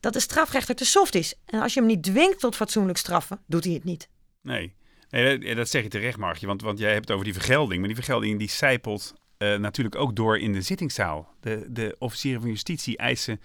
dat 0.00 0.12
de 0.12 0.20
strafrechter 0.20 0.74
te 0.74 0.84
soft 0.84 1.14
is. 1.14 1.34
En 1.44 1.60
als 1.60 1.74
je 1.74 1.80
hem 1.80 1.88
niet 1.88 2.02
dwingt 2.02 2.40
tot 2.40 2.56
fatsoenlijk 2.56 2.98
straffen, 2.98 3.38
doet 3.46 3.64
hij 3.64 3.72
het 3.72 3.84
niet. 3.84 4.08
Nee, 4.42 4.74
nee 5.10 5.54
dat, 5.54 5.68
zeg 5.68 5.82
je 5.82 5.88
terecht, 5.88 6.18
Margje. 6.18 6.46
Want, 6.46 6.62
want 6.62 6.78
jij 6.78 6.88
hebt 6.92 7.00
het 7.04 7.10
over 7.10 7.24
die 7.24 7.34
vergelding. 7.34 7.78
Maar 7.78 7.88
die 7.88 7.96
vergelding 7.96 8.38
die 8.38 8.50
zijpelt 8.50 9.14
eh, 9.38 9.56
natuurlijk 9.56 9.96
ook 9.96 10.16
door 10.16 10.38
in 10.38 10.52
de 10.52 10.62
zittingszaal. 10.62 11.34
De, 11.40 11.66
de 11.68 11.96
officieren 11.98 12.40
van 12.40 12.50
justitie 12.50 12.96
eisen 12.96 13.40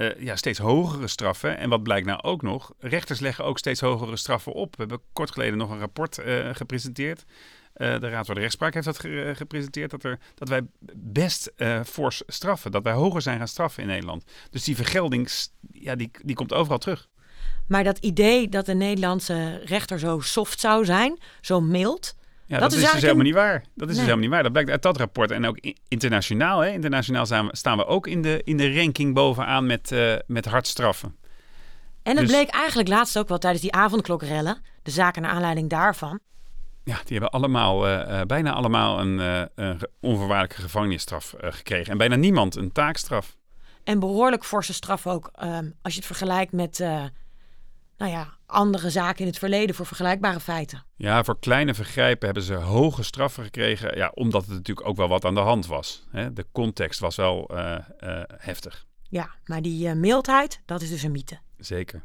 eh, 0.00 0.22
ja, 0.22 0.36
steeds 0.36 0.58
hogere 0.58 1.08
straffen. 1.08 1.58
En 1.58 1.68
wat 1.68 1.82
blijkt 1.82 2.06
nou 2.06 2.22
ook 2.22 2.42
nog? 2.42 2.72
Rechters 2.78 3.20
leggen 3.20 3.44
ook 3.44 3.58
steeds 3.58 3.80
hogere 3.80 4.16
straffen 4.16 4.52
op. 4.52 4.76
We 4.76 4.80
hebben 4.80 5.00
kort 5.12 5.30
geleden 5.30 5.58
nog 5.58 5.70
een 5.70 5.78
rapport 5.78 6.18
eh, 6.18 6.48
gepresenteerd. 6.52 7.24
Eh, 7.72 8.00
de 8.00 8.08
Raad 8.08 8.26
voor 8.26 8.34
de 8.34 8.40
Rechtspraak 8.40 8.74
heeft 8.74 8.86
dat 8.86 8.98
ge- 8.98 9.32
gepresenteerd. 9.36 9.90
Dat, 9.90 10.04
er, 10.04 10.18
dat 10.34 10.48
wij 10.48 10.62
best 10.94 11.52
fors 11.86 12.22
straffen. 12.26 12.70
Dat 12.72 12.82
wij 12.82 12.92
hoger 12.92 13.22
zijn 13.22 13.38
gaan 13.38 13.48
straffen 13.48 13.82
in 13.82 13.88
Nederland. 13.88 14.24
Dus 14.50 14.64
die 14.64 14.76
vergelding, 14.76 15.30
ja, 15.72 15.94
die, 15.94 16.10
die 16.24 16.36
komt 16.36 16.52
overal 16.52 16.78
terug. 16.78 17.08
Maar 17.68 17.84
dat 17.84 17.98
idee 17.98 18.48
dat 18.48 18.66
de 18.66 18.74
Nederlandse 18.74 19.60
rechter 19.64 19.98
zo 19.98 20.20
soft 20.20 20.60
zou 20.60 20.84
zijn, 20.84 21.18
zo 21.40 21.60
mild, 21.60 22.14
Ja, 22.50 22.58
Dat 22.58 22.70
dat, 22.70 22.78
is 22.78 22.84
dus 22.84 22.90
eigenlijk 22.92 23.20
helemaal 23.24 23.42
niet 23.52 23.52
waar. 23.52 23.70
Dat 23.74 23.88
is 23.88 23.94
dus 23.94 23.96
Nee. 23.96 23.96
helemaal 23.96 24.20
niet 24.20 24.30
waar. 24.30 24.42
Dat 24.42 24.52
blijkt 24.52 24.70
uit 24.70 24.82
dat 24.82 24.96
rapport. 24.96 25.30
En 25.30 25.46
ook 25.46 25.58
internationaal. 25.88 26.60
Hè? 26.60 26.70
Internationaal 26.70 27.26
staan 27.26 27.46
we, 27.46 27.56
staan 27.56 27.76
we 27.76 27.86
ook 27.86 28.06
in 28.06 28.22
de, 28.22 28.40
in 28.44 28.56
de 28.56 28.74
ranking 28.74 29.14
bovenaan 29.14 29.66
met, 29.66 29.92
eh 29.92 30.14
met 30.26 30.44
hardstraffen. 30.44 31.16
En 32.02 32.16
het 32.16 32.26
Dus- 32.26 32.36
bleek 32.36 32.48
eigenlijk 32.48 32.88
laatst 32.88 33.18
ook 33.18 33.28
wel 33.28 33.38
tijdens 33.38 33.62
die 33.62 33.72
avondklokrellen, 33.72 34.62
de 34.82 34.90
zaken 34.90 35.22
naar 35.22 35.30
aanleiding 35.30 35.68
daarvan. 35.70 36.18
Ja, 36.84 36.94
die 37.04 37.18
hebben 37.18 37.30
allemaal, 37.30 37.86
eh, 37.86 38.20
eh, 38.20 38.26
bijna 38.26 38.52
allemaal 38.52 39.00
een, 39.00 39.20
eh, 39.20 39.42
een 39.54 39.80
onvoorwaardelijke 40.00 40.62
gevangenisstraf 40.62 41.34
gekregen. 41.38 41.92
En 41.92 41.98
bijna 41.98 42.14
niemand 42.16 42.56
een 42.56 42.72
taakstraf. 42.72 43.36
En 43.84 43.98
behoorlijk 43.98 44.44
forse 44.44 44.72
straf 44.72 45.06
ook, 45.06 45.30
ehm, 45.34 45.70
als 45.82 45.92
je 45.92 45.98
het 45.98 46.06
vergelijkt 46.06 46.52
met 46.52 46.78
nou 47.98 48.10
ja, 48.12 48.28
andere 48.50 48.90
zaken 48.90 49.20
in 49.20 49.26
het 49.26 49.38
verleden 49.38 49.74
voor 49.74 49.86
vergelijkbare 49.86 50.40
feiten. 50.40 50.84
Ja, 50.96 51.24
voor 51.24 51.38
kleine 51.38 51.74
vergrijpen 51.74 52.24
hebben 52.24 52.44
ze 52.44 52.54
hoge 52.54 53.02
straffen 53.02 53.44
gekregen. 53.44 53.96
Ja, 53.96 54.10
omdat 54.14 54.42
het 54.46 54.54
natuurlijk 54.54 54.88
ook 54.88 54.96
wel 54.96 55.08
wat 55.08 55.24
aan 55.24 55.34
de 55.34 55.40
hand 55.40 55.66
was. 55.66 56.04
Hè? 56.10 56.32
De 56.32 56.46
context 56.52 57.00
was 57.00 57.16
wel 57.16 57.48
eh, 57.48 57.74
eh, 57.98 58.22
heftig. 58.36 58.86
Ja, 59.02 59.30
maar 59.44 59.62
die 59.62 59.88
eh, 59.88 59.94
mildheid, 59.94 60.60
dat 60.66 60.82
is 60.82 60.88
dus 60.88 61.02
een 61.02 61.12
mythe. 61.12 61.38
Zeker. 61.56 62.02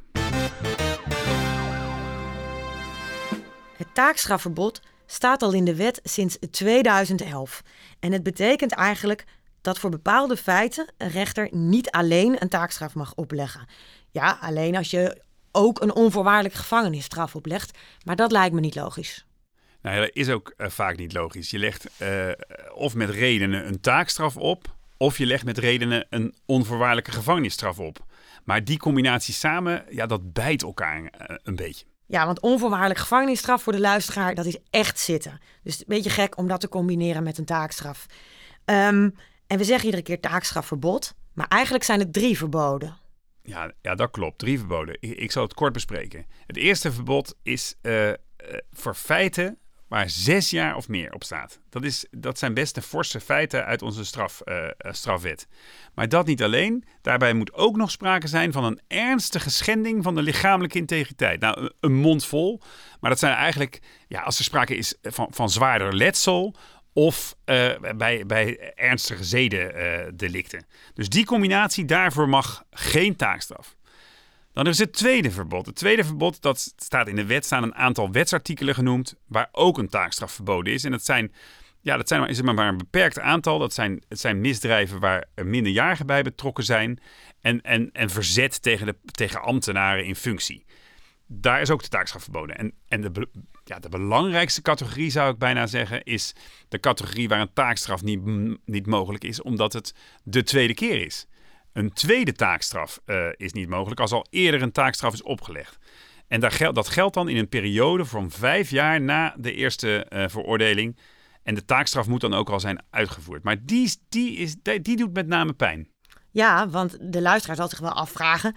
Het 3.78 3.88
taakstrafverbod 3.94 4.82
staat 5.06 5.42
al 5.42 5.54
in 5.54 5.66
de 5.66 5.76
wet 5.76 6.00
sinds 6.04 6.38
2011. 6.52 7.62
En 8.00 8.12
het 8.12 8.24
betekent 8.24 8.72
eigenlijk 8.72 9.26
dat 9.62 9.80
voor 9.80 9.90
bepaalde 9.90 10.38
feiten 10.38 10.94
een 10.98 11.10
rechter 11.10 11.48
niet 11.52 11.92
alleen 11.92 12.42
een 12.42 12.50
taakstraf 12.50 12.96
mag 12.96 13.16
opleggen. 13.16 13.68
Ja, 14.12 14.38
alleen 14.42 14.76
als 14.76 14.92
je 14.92 15.22
ook 15.56 15.82
een 15.82 15.96
onvoorwaardelijke 15.96 16.58
gevangenisstraf 16.58 17.36
oplegt. 17.36 17.78
Maar 18.04 18.16
dat 18.16 18.32
lijkt 18.32 18.54
me 18.54 18.60
niet 18.60 18.76
logisch. 18.76 19.26
Nou 19.82 19.96
ja, 19.96 20.02
dat 20.02 20.12
is 20.14 20.30
ook 20.30 20.54
eh, 20.58 20.70
vaak 20.70 20.98
niet 20.98 21.14
logisch. 21.14 21.50
Je 21.50 21.60
legt 21.60 21.88
eh, 21.98 22.30
of 22.74 22.96
met 22.96 23.10
redenen 23.10 23.68
een 23.68 23.80
taakstraf 23.82 24.38
op, 24.38 24.76
of 24.98 25.18
je 25.18 25.26
legt 25.26 25.46
met 25.46 25.58
redenen 25.58 26.06
een 26.10 26.36
onvoorwaardelijke 26.46 27.12
gevangenisstraf 27.12 27.80
op. 27.80 28.06
Maar 28.44 28.64
die 28.64 28.78
combinatie 28.78 29.34
samen, 29.34 29.86
ja, 29.90 30.06
dat 30.06 30.34
bijt 30.34 30.64
elkaar 30.64 31.04
eh, 31.04 31.36
een 31.44 31.56
beetje. 31.56 31.86
Ja, 32.06 32.26
want 32.26 32.40
onvoorwaardelijk 32.40 33.00
gevangenisstraf 33.00 33.64
voor 33.64 33.74
de 33.74 33.80
luisteraar, 33.80 34.36
dat 34.36 34.46
is 34.46 34.58
echt 34.70 35.00
zitten. 35.00 35.40
Dus 35.64 35.80
een 35.80 35.86
beetje 35.88 36.10
gek 36.10 36.38
om 36.38 36.48
dat 36.48 36.60
te 36.60 36.70
combineren 36.70 37.24
met 37.24 37.38
een 37.38 37.46
taakstraf. 37.46 38.06
Ehm, 38.66 39.10
en 39.48 39.58
we 39.58 39.64
zeggen 39.64 39.86
iedere 39.86 40.04
keer 40.04 40.20
taakstrafverbod, 40.20 41.14
maar 41.34 41.48
eigenlijk 41.48 41.84
zijn 41.84 42.00
het 42.00 42.14
drie 42.14 42.38
verboden. 42.38 42.98
Ja, 43.46 43.72
ja 43.82 43.96
dat 43.96 44.12
klopt. 44.12 44.38
Drie 44.40 44.58
verboden. 44.58 44.98
Ik, 45.00 45.32
zal 45.32 45.44
het 45.44 45.54
kort 45.54 45.74
bespreken. 45.74 46.26
Het 46.48 46.58
eerste 46.58 46.92
verbod 46.92 47.36
is 47.44 47.76
eh, 47.82 48.10
voor 48.72 48.96
feiten 48.96 49.58
waar 49.88 50.10
zes 50.10 50.50
jaar 50.50 50.76
of 50.76 50.88
meer 50.88 51.14
op 51.14 51.24
staat. 51.24 51.60
Dat, 51.70 51.84
is, 51.84 52.06
dat 52.12 52.40
zijn 52.40 52.54
best 52.54 52.76
de 52.76 52.82
forse 52.82 53.20
feiten 53.20 53.66
uit 53.66 53.82
onze 53.82 54.06
straf, 54.06 54.42
eh, 54.42 54.68
strafwet. 54.80 55.48
Maar 55.94 56.10
dat 56.10 56.26
niet 56.26 56.44
alleen. 56.44 56.84
Daarbij 57.02 57.34
moet 57.34 57.54
ook 57.54 57.76
nog 57.76 57.92
sprake 57.92 58.28
zijn 58.28 58.52
van 58.52 58.64
een 58.64 58.80
ernstige 58.88 59.50
schending 59.50 60.04
van 60.04 60.16
de 60.16 60.22
lichamelijke 60.22 60.78
integriteit. 60.78 61.40
Nou, 61.40 61.62
een- 61.62 61.74
een 61.80 61.94
mond 61.96 62.26
vol. 62.26 62.62
Maar 63.00 63.10
dat 63.10 63.20
zijn 63.20 63.34
eigenlijk, 63.34 63.80
ja, 64.08 64.22
als 64.22 64.38
er 64.38 64.44
sprake 64.44 64.76
is 64.76 64.96
van, 65.02 65.28
van 65.32 65.50
zwaarder 65.50 65.96
letsel 65.96 66.56
of 66.98 67.36
eh, 67.46 67.72
bij, 67.98 68.26
bij 68.26 68.74
ernstige 68.76 69.24
zedendelicten. 69.24 70.66
dus 70.94 71.10
die 71.10 71.26
combinatie, 71.26 71.86
daarvoor 71.86 72.30
mag 72.30 72.64
geen 72.72 73.16
taakstraf. 73.16 73.76
Dan 74.54 74.68
is 74.68 74.78
het 74.78 74.94
tweede 74.94 75.32
verbod. 75.32 75.66
Het 75.66 75.76
tweede 75.76 76.04
verbod, 76.04 76.42
dat 76.42 76.74
staat 76.78 77.08
in 77.08 77.16
de 77.16 77.26
wet, 77.26 77.46
staan 77.46 77.64
een 77.64 77.76
aantal 77.76 78.12
wetsartikelen 78.12 78.76
genoemd 78.76 79.16
waar 79.28 79.50
ook 79.52 79.78
een 79.78 79.90
taakstraf 79.90 80.32
verboden 80.32 80.74
is. 80.74 80.84
En 80.84 80.92
dat 80.92 81.06
zijn, 81.06 81.34
ja, 81.82 81.98
dat 81.98 82.08
zijn 82.08 82.20
maar, 82.20 82.30
is 82.30 82.38
het 82.38 82.46
maar 82.46 82.68
een 82.68 82.78
beperkt 82.78 83.20
aantal. 83.20 83.60
Dat 83.60 83.74
zijn, 83.74 84.04
het 84.10 84.20
zijn 84.20 84.42
misdrijven 84.42 85.00
waar 85.00 85.26
er 85.34 85.46
minderjarigen 85.46 86.06
bij 86.06 86.22
betrokken 86.22 86.64
zijn 86.64 87.00
en, 87.42 87.62
en, 87.62 87.90
en 87.92 88.10
verzet 88.10 88.62
tegen, 88.62 88.86
de, 88.86 88.96
tegen 89.06 89.42
ambtenaren 89.42 90.06
in 90.06 90.16
functie. 90.16 90.66
Daar 91.28 91.62
is 91.62 91.70
ook 91.70 91.84
de 91.84 91.90
taakstraf 91.90 92.24
verboden. 92.24 92.58
En, 92.58 92.74
en 92.88 93.02
de, 93.02 93.28
ja, 93.68 93.80
de 93.80 93.90
belangrijkste 93.90 94.62
categorie 94.62 95.10
zou 95.10 95.32
ik 95.32 95.38
bijna 95.38 95.68
zeggen, 95.68 96.04
is 96.04 96.34
de 96.68 96.80
categorie 96.80 97.28
waar 97.28 97.42
een 97.42 97.54
taakstraf 97.54 98.04
niet, 98.04 98.22
niet 98.66 98.86
mogelijk 98.86 99.24
is, 99.24 99.42
omdat 99.42 99.74
het 99.74 99.94
de 100.24 100.44
tweede 100.44 100.74
keer 100.74 101.06
is. 101.06 101.28
Een 101.74 101.94
tweede 101.94 102.34
taakstraf 102.34 103.00
eh, 103.06 103.28
is 103.36 103.54
niet 103.54 103.70
mogelijk 103.70 104.00
als 104.00 104.12
al 104.12 104.26
eerder 104.30 104.62
een 104.62 104.72
taakstraf 104.72 105.14
is 105.14 105.24
opgelegd. 105.24 105.78
En 106.28 106.40
daar 106.40 106.74
dat 106.74 106.88
geldt 106.88 107.14
dan 107.14 107.30
in 107.30 107.38
een 107.38 107.50
periode 107.50 108.06
van 108.06 108.32
vijf 108.32 108.70
jaar 108.70 109.02
na 109.02 109.36
de 109.38 109.54
eerste 109.54 110.06
eh, 110.06 110.28
veroordeling. 110.28 110.98
En 111.44 111.56
de 111.56 111.66
taakstraf 111.66 112.08
moet 112.08 112.22
dan 112.22 112.34
ook 112.34 112.50
al 112.50 112.60
zijn 112.60 112.84
uitgevoerd. 112.90 113.44
Maar 113.44 113.66
die, 113.66 113.92
die, 114.10 114.38
is, 114.38 114.56
die, 114.62 114.82
die 114.82 114.98
doet 114.98 115.14
met 115.14 115.28
name 115.28 115.54
pijn. 115.54 115.90
Ja, 116.32 116.70
want 116.70 116.98
de 117.02 117.22
luisteraar 117.22 117.56
zal 117.56 117.70
zich 117.70 117.80
wel 117.80 117.94
afvragen: 117.94 118.56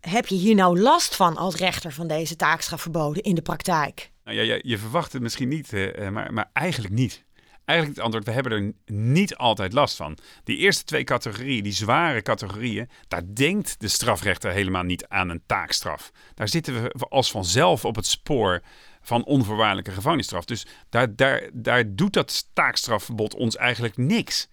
heb 0.00 0.26
je 0.26 0.34
hier 0.34 0.54
nou 0.54 0.80
last 0.80 1.16
van 1.16 1.36
als 1.36 1.54
rechter 1.54 1.92
van 1.92 2.06
deze 2.06 2.36
taakstrafverboden 2.36 3.22
in 3.22 3.34
de 3.34 3.42
praktijk? 3.42 4.10
Nou, 4.34 4.46
ja, 4.46 4.58
je, 4.62 4.78
verwacht 4.78 5.12
het 5.12 5.22
misschien 5.22 5.48
niet, 5.48 5.72
eh, 5.72 6.08
maar, 6.08 6.32
maar 6.32 6.50
eigenlijk 6.52 6.94
niet. 6.94 7.24
Eigenlijk 7.64 7.98
het 7.98 8.04
antwoord, 8.06 8.26
we 8.26 8.32
hebben 8.32 8.52
er 8.52 8.94
niet 8.94 9.36
altijd 9.36 9.72
last 9.72 9.96
van. 9.96 10.18
Die 10.44 10.56
eerste 10.56 10.84
twee 10.84 11.04
categorieën, 11.04 11.62
die 11.62 11.72
zware 11.72 12.22
categorieën, 12.22 12.88
daar 13.08 13.22
denkt 13.34 13.80
de 13.80 13.88
strafrechter 13.88 14.52
helemaal 14.52 14.82
niet 14.82 15.06
aan 15.08 15.28
een 15.28 15.42
taakstraf. 15.46 16.10
Daar 16.34 16.48
zitten 16.48 16.82
we 16.82 17.06
als 17.08 17.30
vanzelf 17.30 17.84
op 17.84 17.96
het 17.96 18.06
spoor 18.06 18.60
van 19.00 19.24
onvoorwaardelijke 19.24 19.90
gevangenisstraf. 19.90 20.44
Dus 20.44 20.66
daar, 20.88 21.16
daar, 21.16 21.48
daar 21.52 21.94
doet 21.94 22.12
dat 22.12 22.48
taakstrafverbod 22.52 23.34
ons 23.34 23.56
eigenlijk 23.56 23.96
niks. 23.96 24.48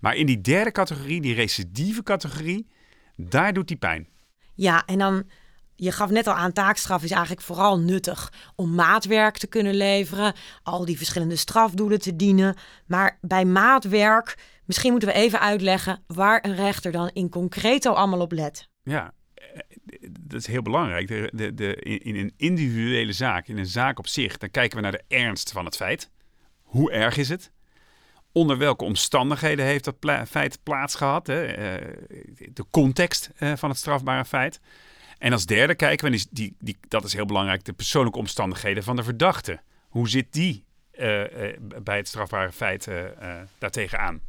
Maar 0.00 0.16
in 0.16 0.26
die 0.26 0.40
derde 0.40 0.72
categorie, 0.72 1.20
die 1.20 1.34
recidieve 1.34 2.02
categorie, 2.02 2.66
daar 3.16 3.52
doet 3.52 3.68
die 3.68 3.76
pijn. 3.76 4.08
Ja, 4.54 4.82
en 4.86 4.98
dan, 4.98 5.24
je 5.84 5.92
gaf 5.92 6.10
net 6.10 6.26
al 6.26 6.34
aan, 6.34 6.52
taakstraf 6.52 7.02
is 7.02 7.10
eigenlijk 7.10 7.42
vooral 7.42 7.78
nuttig 7.78 8.32
om 8.54 8.74
maatwerk 8.74 9.36
te 9.36 9.46
kunnen 9.46 9.74
leveren, 9.74 10.34
al 10.62 10.84
die 10.84 10.96
verschillende 10.96 11.36
strafdoelen 11.36 12.00
te 12.00 12.16
dienen. 12.16 12.56
Maar 12.86 13.18
bij 13.20 13.44
maatwerk, 13.44 14.38
misschien 14.64 14.90
moeten 14.90 15.08
we 15.08 15.14
even 15.14 15.40
uitleggen 15.40 16.02
waar 16.06 16.44
een 16.44 16.56
rechter 16.56 16.92
dan 16.92 17.10
in 17.12 17.28
concreto 17.28 17.92
allemaal 17.92 18.20
op 18.20 18.32
let. 18.32 18.68
Ja, 18.82 19.12
eh, 19.34 19.60
dat 20.20 20.40
is 20.40 20.46
heel 20.46 20.62
belangrijk. 20.62 21.08
De, 21.08 21.54
de, 21.54 21.74
in 22.02 22.16
een 22.16 22.32
individuele 22.36 23.12
zaak, 23.12 23.48
in 23.48 23.58
een 23.58 23.66
zaak 23.66 23.98
op 23.98 24.06
zich, 24.06 24.38
dan 24.38 24.50
kijken 24.50 24.76
we 24.76 24.82
naar 24.82 24.92
de 24.92 25.04
ernst 25.08 25.52
van 25.52 25.64
het 25.64 25.76
feit. 25.76 26.10
hoe 26.62 26.92
erg 26.92 27.16
is 27.16 27.28
het? 27.28 27.52
Onder 28.32 28.58
welke 28.58 28.84
omstandigheden 28.84 29.64
heeft 29.64 29.84
dat 29.84 30.28
feit 30.28 30.58
plaatsgehad? 30.62 31.26
Hè? 31.26 31.44
Eh, 31.44 31.96
de 32.52 32.64
context 32.70 33.30
eh, 33.36 33.52
van 33.56 33.68
het 33.68 33.78
strafbare 33.78 34.24
feit. 34.24 34.60
En 35.24 35.32
als 35.32 35.46
derde 35.46 35.74
kijken 35.74 36.10
we, 36.10 36.16
die, 36.16 36.26
die, 36.30 36.56
die, 36.58 36.76
dat 36.88 37.04
is 37.04 37.12
heel 37.12 37.26
belangrijk, 37.26 37.64
de 37.64 37.72
persoonlijke 37.72 38.18
omstandigheden 38.18 38.82
van 38.82 38.96
de 38.96 39.02
verdachte. 39.02 39.60
Hoe 39.88 40.08
zit 40.08 40.32
die 40.32 40.64
uh, 40.92 41.22
bij 41.82 41.96
het 41.96 42.08
strafbare 42.08 42.52
feit 42.52 42.86
uh, 42.86 43.02
daartegen 43.58 43.98
aan? 43.98 44.20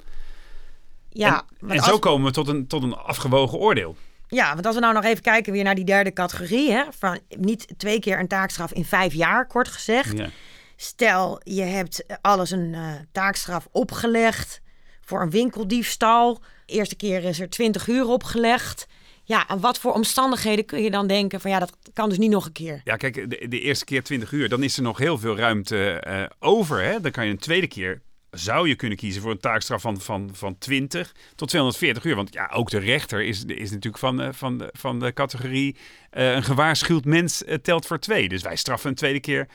Ja, 1.10 1.46
en, 1.60 1.70
en 1.70 1.84
zo 1.84 2.00
komen 2.00 2.26
we 2.26 2.32
tot 2.32 2.48
een, 2.48 2.68
tot 2.68 2.84
een 2.84 2.94
afgewogen 2.94 3.58
oordeel. 3.58 3.96
Ja, 4.28 4.54
want 4.54 4.66
als 4.66 4.76
we 4.76 4.82
nou 4.82 4.94
nog 4.94 5.04
even 5.04 5.24
kijken 5.24 5.54
weer 5.54 5.64
naar 5.64 5.76
die 5.76 5.86
derde 5.86 6.14
categorie, 6.14 6.72
hè, 6.72 6.84
van 6.90 7.20
niet 7.30 7.74
twee 7.78 8.00
keer 8.00 8.20
een 8.20 8.28
taakstraf 8.28 8.74
in 8.74 8.86
vijf 8.86 9.14
jaar, 9.14 9.48
kort 9.48 9.68
gezegd. 9.68 10.18
Ja. 10.18 10.30
Stel, 10.76 11.42
je 11.44 11.64
hebt 11.64 12.06
alles 12.22 12.52
een 12.52 12.76
taakstraf 13.12 13.68
opgelegd 13.72 14.62
voor 15.02 15.22
een 15.22 15.30
winkeldiefstal. 15.30 16.42
eerste 16.66 16.96
keer 16.96 17.24
is 17.24 17.40
er 17.40 17.50
20 17.50 17.88
uur 17.88 18.08
opgelegd. 18.08 18.88
Ja, 19.28 19.48
en 19.48 19.60
wat 19.60 19.80
voor 19.80 19.94
omstandigheden 19.94 20.66
kun 20.66 20.84
je 20.84 20.92
dan 20.92 21.08
denken 21.08 21.42
van 21.42 21.52
ja, 21.52 21.60
dat 21.60 21.78
kan 21.94 22.10
dus 22.10 22.18
niet 22.18 22.30
nog 22.30 22.46
een 22.46 22.52
keer? 22.52 22.82
Ja, 22.84 22.96
kijk, 22.96 23.30
de, 23.30 23.48
de 23.48 23.60
eerste 23.60 23.86
keer 23.86 24.04
20 24.04 24.32
uur, 24.32 24.50
dan 24.50 24.64
is 24.64 24.78
er 24.78 24.84
nog 24.84 24.98
heel 24.98 25.18
veel 25.18 25.38
ruimte 25.38 26.04
uh, 26.08 26.24
over. 26.40 26.84
Hè? 26.84 27.02
Dan 27.02 27.12
kan 27.12 27.26
je 27.26 27.32
een 27.32 27.38
tweede 27.38 27.68
keer 27.68 28.02
zou 28.30 28.68
je 28.68 28.76
kunnen 28.76 28.98
kiezen 28.98 29.22
voor 29.22 29.32
een 29.32 29.40
taakstraf 29.40 29.82
van, 29.82 30.02
van, 30.02 30.30
van 30.34 30.58
20 30.58 31.16
tot 31.36 31.48
240 31.48 32.04
uur. 32.04 32.16
Want 32.16 32.34
ja, 32.34 32.50
ook 32.54 32.70
de 32.70 32.80
rechter 32.80 33.24
is, 33.24 33.44
is 33.46 33.70
natuurlijk 33.70 33.98
van, 33.98 34.22
uh, 34.22 34.28
van, 34.32 34.58
de, 34.58 34.70
van 34.72 35.00
de 35.00 35.14
categorie 35.14 35.76
een 36.10 36.44
gewaarschuwd 36.44 37.06
mens 37.06 37.44
telt 37.62 37.86
voor 37.86 38.00
twee. 38.00 38.30
Dus 38.30 38.42
wij 38.42 38.56
straffen 38.56 38.90
een 38.90 38.96
tweede 38.96 39.20
keer, 39.20 39.48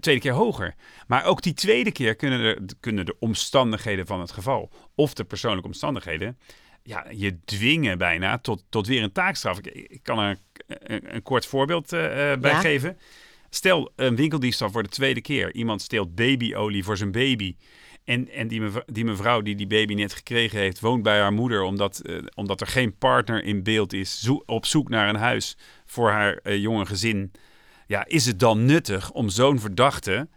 tweede 0.00 0.20
keer 0.20 0.32
hoger. 0.32 0.74
Maar 1.06 1.24
ook 1.24 1.42
die 1.42 1.54
tweede 1.54 1.92
keer 1.92 2.16
kunnen 2.16 2.66
de, 2.66 2.74
kunnen 2.80 3.06
de 3.06 3.16
omstandigheden 3.18 4.06
van 4.06 4.20
het 4.20 4.30
geval 4.30 4.70
of 4.94 5.14
de 5.14 5.24
persoonlijke 5.24 5.68
omstandigheden 5.68 6.38
ja, 6.86 7.06
je 7.10 7.38
dwingen 7.44 7.98
bijna 7.98 8.38
tot, 8.38 8.64
tot 8.68 8.86
weer 8.86 9.02
een 9.02 9.12
taakstraf. 9.12 9.58
Ik, 9.58 9.66
ik 9.66 10.02
kan 10.02 10.18
er 10.18 10.38
een, 10.66 11.14
een 11.14 11.22
kort 11.22 11.46
voorbeeld 11.46 11.88
bij 11.90 12.38
ja. 12.40 12.60
geven. 12.60 12.98
Stel, 13.50 13.92
een 13.96 14.16
winkeldiefstal 14.16 14.70
voor 14.70 14.82
de 14.82 14.88
tweede 14.88 15.20
keer. 15.20 15.54
Iemand 15.54 15.82
steelt 15.82 16.14
babyolie 16.14 16.84
voor 16.84 16.96
zijn 16.96 17.12
baby. 17.12 17.56
En, 18.04 18.30
en 18.30 18.48
die, 18.48 18.60
mevrouw, 18.60 18.82
die 18.86 19.04
mevrouw 19.04 19.42
die 19.42 19.54
die 19.54 19.66
baby 19.66 19.94
net 19.94 20.12
gekregen 20.12 20.58
heeft, 20.58 20.80
woont 20.80 21.02
bij 21.02 21.20
haar 21.20 21.32
moeder 21.32 21.62
omdat, 21.62 22.00
uh, 22.02 22.18
omdat 22.34 22.60
er 22.60 22.66
geen 22.66 22.96
partner 22.96 23.44
in 23.44 23.62
beeld 23.62 23.92
is, 23.92 24.20
zo, 24.20 24.42
op 24.46 24.66
zoek 24.66 24.88
naar 24.88 25.08
een 25.08 25.16
huis 25.16 25.56
voor 25.86 26.10
haar 26.10 26.40
uh, 26.42 26.56
jonge 26.56 26.86
gezin. 26.86 27.32
Ja, 27.86 28.06
is 28.06 28.26
het 28.26 28.40
dan 28.40 28.64
nuttig 28.64 29.12
om 29.12 29.28
zo'n 29.28 29.60
verdachte 29.60 30.28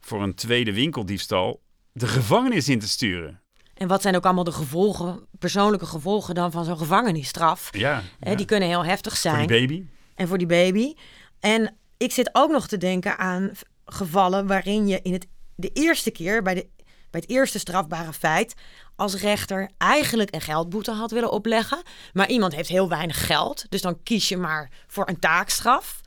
voor 0.00 0.22
een 0.22 0.34
tweede 0.34 0.72
winkeldiefstal 0.72 1.62
de 1.92 2.06
gevangenis 2.06 2.68
in 2.68 2.78
te 2.78 2.88
sturen? 2.88 3.41
En 3.82 3.88
wat 3.88 4.02
zijn 4.02 4.16
ook 4.16 4.24
allemaal 4.24 4.44
de 4.44 4.52
gevolgen, 4.52 5.26
persoonlijke 5.38 5.86
gevolgen 5.86 6.34
dan 6.34 6.50
van 6.50 6.64
zo'n 6.64 6.78
gevangenisstraf? 6.78 7.68
Ja. 7.76 8.02
Die 8.36 8.46
kunnen 8.46 8.68
heel 8.68 8.84
heftig 8.84 9.16
zijn. 9.16 9.36
Voor 9.38 9.46
die 9.46 9.66
baby? 9.66 9.86
En 10.14 10.28
voor 10.28 10.38
die 10.38 10.46
baby. 10.46 10.94
En 11.40 11.76
ik 11.96 12.12
zit 12.12 12.30
ook 12.32 12.50
nog 12.50 12.66
te 12.68 12.76
denken 12.76 13.18
aan 13.18 13.50
gevallen 13.84 14.46
waarin 14.46 14.86
je 14.86 15.00
in 15.02 15.12
het, 15.12 15.26
de 15.54 15.70
eerste 15.72 16.10
keer 16.10 16.42
bij 16.42 16.54
de 16.54 16.68
bij 17.10 17.20
het 17.20 17.30
eerste 17.30 17.58
strafbare 17.58 18.12
feit 18.12 18.54
als 18.96 19.14
rechter 19.14 19.70
eigenlijk 19.78 20.34
een 20.34 20.40
geldboete 20.40 20.90
had 20.90 21.10
willen 21.10 21.30
opleggen. 21.30 21.82
Maar 22.12 22.28
iemand 22.28 22.54
heeft 22.54 22.68
heel 22.68 22.88
weinig 22.88 23.26
geld, 23.26 23.66
dus 23.68 23.82
dan 23.82 24.02
kies 24.02 24.28
je 24.28 24.36
maar 24.36 24.70
voor 24.86 25.08
een 25.08 25.18
taakstraf. 25.18 26.00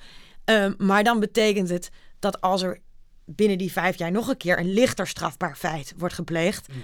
Um, 0.45 0.75
maar 0.77 1.03
dan 1.03 1.19
betekent 1.19 1.69
het 1.69 1.89
dat 2.19 2.41
als 2.41 2.61
er 2.61 2.79
binnen 3.25 3.57
die 3.57 3.71
vijf 3.71 3.97
jaar 3.97 4.11
nog 4.11 4.27
een 4.27 4.37
keer 4.37 4.59
een 4.59 4.73
lichter 4.73 5.07
strafbaar 5.07 5.55
feit 5.55 5.93
wordt 5.97 6.15
gepleegd. 6.15 6.67
Mm. 6.67 6.83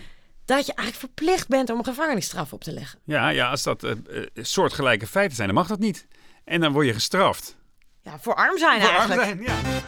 Dat 0.58 0.65
je 0.65 0.74
eigenlijk 0.74 1.13
verplicht 1.13 1.48
bent 1.48 1.70
om 1.70 1.77
een 1.77 1.84
gevangenisstraf 1.84 2.53
op 2.53 2.63
te 2.63 2.72
leggen. 2.72 3.00
Ja, 3.03 3.29
ja 3.29 3.50
als 3.50 3.63
dat 3.63 3.84
uh, 3.84 3.91
soortgelijke 4.36 5.08
feiten 5.08 5.35
zijn, 5.35 5.48
dan 5.48 5.57
mag 5.57 5.68
dat 5.68 5.79
niet. 5.79 6.07
En 6.44 6.61
dan 6.61 6.72
word 6.72 6.85
je 6.85 6.94
gestraft. 6.94 7.57
Ja, 8.01 8.20
voor 8.20 8.35
arm 8.35 8.57
zijn 8.57 8.81
voor 8.81 8.90
eigenlijk. 8.90 9.22
Arm 9.22 9.46
zijn, 9.46 9.61
ja. 9.64 9.81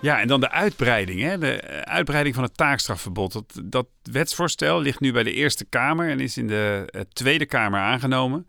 Ja, 0.00 0.20
en 0.20 0.28
dan 0.28 0.40
de 0.40 0.50
uitbreiding. 0.50 1.20
Hè? 1.20 1.38
De 1.38 1.84
uitbreiding 1.84 2.34
van 2.34 2.44
het 2.44 2.56
taakstrafverbod. 2.56 3.32
Dat, 3.32 3.60
dat 3.64 3.86
wetsvoorstel 4.02 4.80
ligt 4.80 5.00
nu 5.00 5.12
bij 5.12 5.22
de 5.22 5.32
Eerste 5.32 5.64
Kamer 5.64 6.10
en 6.10 6.20
is 6.20 6.36
in 6.36 6.46
de 6.46 6.88
uh, 6.90 7.00
Tweede 7.12 7.46
Kamer 7.46 7.80
aangenomen. 7.80 8.46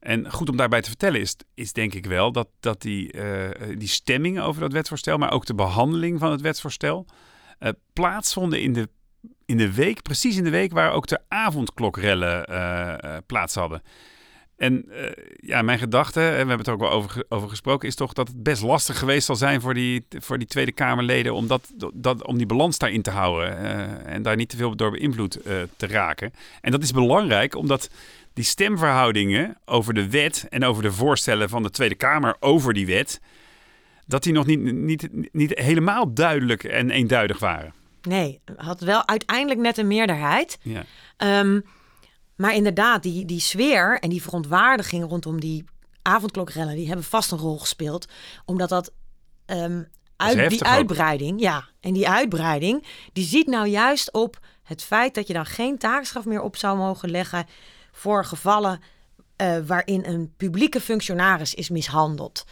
En 0.00 0.32
goed 0.32 0.48
om 0.48 0.56
daarbij 0.56 0.80
te 0.80 0.88
vertellen 0.88 1.20
is, 1.20 1.36
is 1.54 1.72
denk 1.72 1.94
ik 1.94 2.06
wel 2.06 2.32
dat, 2.32 2.48
dat 2.60 2.82
die, 2.82 3.12
uh, 3.12 3.50
die 3.78 3.88
stemming 3.88 4.40
over 4.40 4.60
dat 4.60 4.72
wetsvoorstel, 4.72 5.18
maar 5.18 5.32
ook 5.32 5.46
de 5.46 5.54
behandeling 5.54 6.18
van 6.18 6.30
het 6.30 6.40
wetsvoorstel, 6.40 7.06
uh, 7.60 7.68
plaatsvonden 7.92 8.60
in 8.60 8.72
de, 8.72 8.88
in 9.46 9.56
de 9.56 9.72
week, 9.74 10.02
precies 10.02 10.36
in 10.36 10.44
de 10.44 10.50
week 10.50 10.72
waar 10.72 10.92
ook 10.92 11.06
de 11.06 11.20
avondklokrellen 11.28 12.46
plaats 13.26 13.54
hadden. 13.54 13.82
En 14.56 14.84
ja, 15.36 15.62
mijn 15.62 15.78
gedachte, 15.78 16.20
en 16.20 16.30
we 16.30 16.36
hebben 16.36 16.58
het 16.58 16.66
er 16.66 16.72
ook 16.72 16.80
wel 16.80 16.90
over, 16.90 17.24
over 17.28 17.48
gesproken, 17.48 17.88
is 17.88 17.94
toch 17.94 18.12
dat 18.12 18.28
het 18.28 18.42
best 18.42 18.62
lastig 18.62 18.98
geweest 18.98 19.26
zal 19.26 19.36
zijn 19.36 19.60
voor 19.60 19.74
die, 19.74 20.06
voor 20.08 20.38
die 20.38 20.46
Tweede 20.46 20.72
Kamerleden 20.72 21.34
om, 21.34 21.46
dat, 21.46 21.72
dat, 21.94 22.26
om 22.26 22.36
die 22.36 22.46
balans 22.46 22.78
daarin 22.78 23.02
te 23.02 23.10
houden 23.10 23.58
en 24.06 24.22
daar 24.22 24.36
niet 24.36 24.48
te 24.48 24.56
veel 24.56 24.76
door 24.76 24.90
beïnvloed 24.90 25.38
te 25.76 25.86
raken. 25.86 26.32
En 26.60 26.70
dat 26.70 26.82
is 26.82 26.92
belangrijk 26.92 27.54
omdat 27.54 27.90
die 28.32 28.44
stemverhoudingen 28.44 29.56
over 29.64 29.94
de 29.94 30.10
wet 30.10 30.46
en 30.48 30.64
over 30.64 30.82
de 30.82 30.92
voorstellen 30.92 31.48
van 31.48 31.62
de 31.62 31.70
Tweede 31.70 31.94
Kamer 31.94 32.36
over 32.40 32.74
die 32.74 32.86
wet, 32.86 33.20
dat 34.08 34.22
die 34.22 34.32
nog 34.32 34.46
niet, 34.46 34.72
niet, 34.72 35.08
niet 35.32 35.58
helemaal 35.58 36.14
duidelijk 36.14 36.64
en 36.64 36.90
eenduidig 36.90 37.38
waren. 37.38 37.74
Nee, 38.02 38.40
had 38.56 38.80
wel 38.80 39.06
uiteindelijk 39.06 39.60
net 39.60 39.78
een 39.78 39.86
meerderheid. 39.86 40.58
Ja. 40.62 40.84
Um, 41.40 41.64
maar 42.36 42.54
inderdaad, 42.54 43.02
die, 43.02 43.24
die 43.24 43.40
sfeer 43.40 43.98
en 44.00 44.10
die 44.10 44.22
verontwaardiging 44.22 45.04
rondom 45.08 45.40
die 45.40 45.64
avondklokrellen, 46.02 46.76
die 46.76 46.86
hebben 46.86 47.04
vast 47.04 47.30
een 47.30 47.38
rol 47.38 47.58
gespeeld. 47.58 48.06
Omdat 48.44 48.68
dat, 48.68 48.92
um, 49.46 49.88
uit, 50.16 50.50
die 50.50 50.64
uitbreiding, 50.64 51.40
ja, 51.40 51.68
en 51.80 51.92
die 51.92 52.08
uitbreiding, 52.08 52.86
die 53.12 53.24
ziet 53.24 53.46
nou 53.46 53.66
juist 53.66 54.12
op 54.12 54.38
het 54.62 54.82
feit 54.82 55.14
dat 55.14 55.26
je 55.26 55.32
dan 55.32 55.46
geen 55.46 55.78
taakstraf 55.78 56.24
meer 56.24 56.42
op 56.42 56.56
zou 56.56 56.76
mogen 56.76 57.10
leggen 57.10 57.46
voor 57.92 58.24
gevallen 58.24 58.80
uh, 59.42 59.58
waarin 59.66 60.04
een 60.04 60.32
publieke 60.36 60.80
functionaris 60.80 61.54
is 61.54 61.68
mishandeld. 61.68 62.44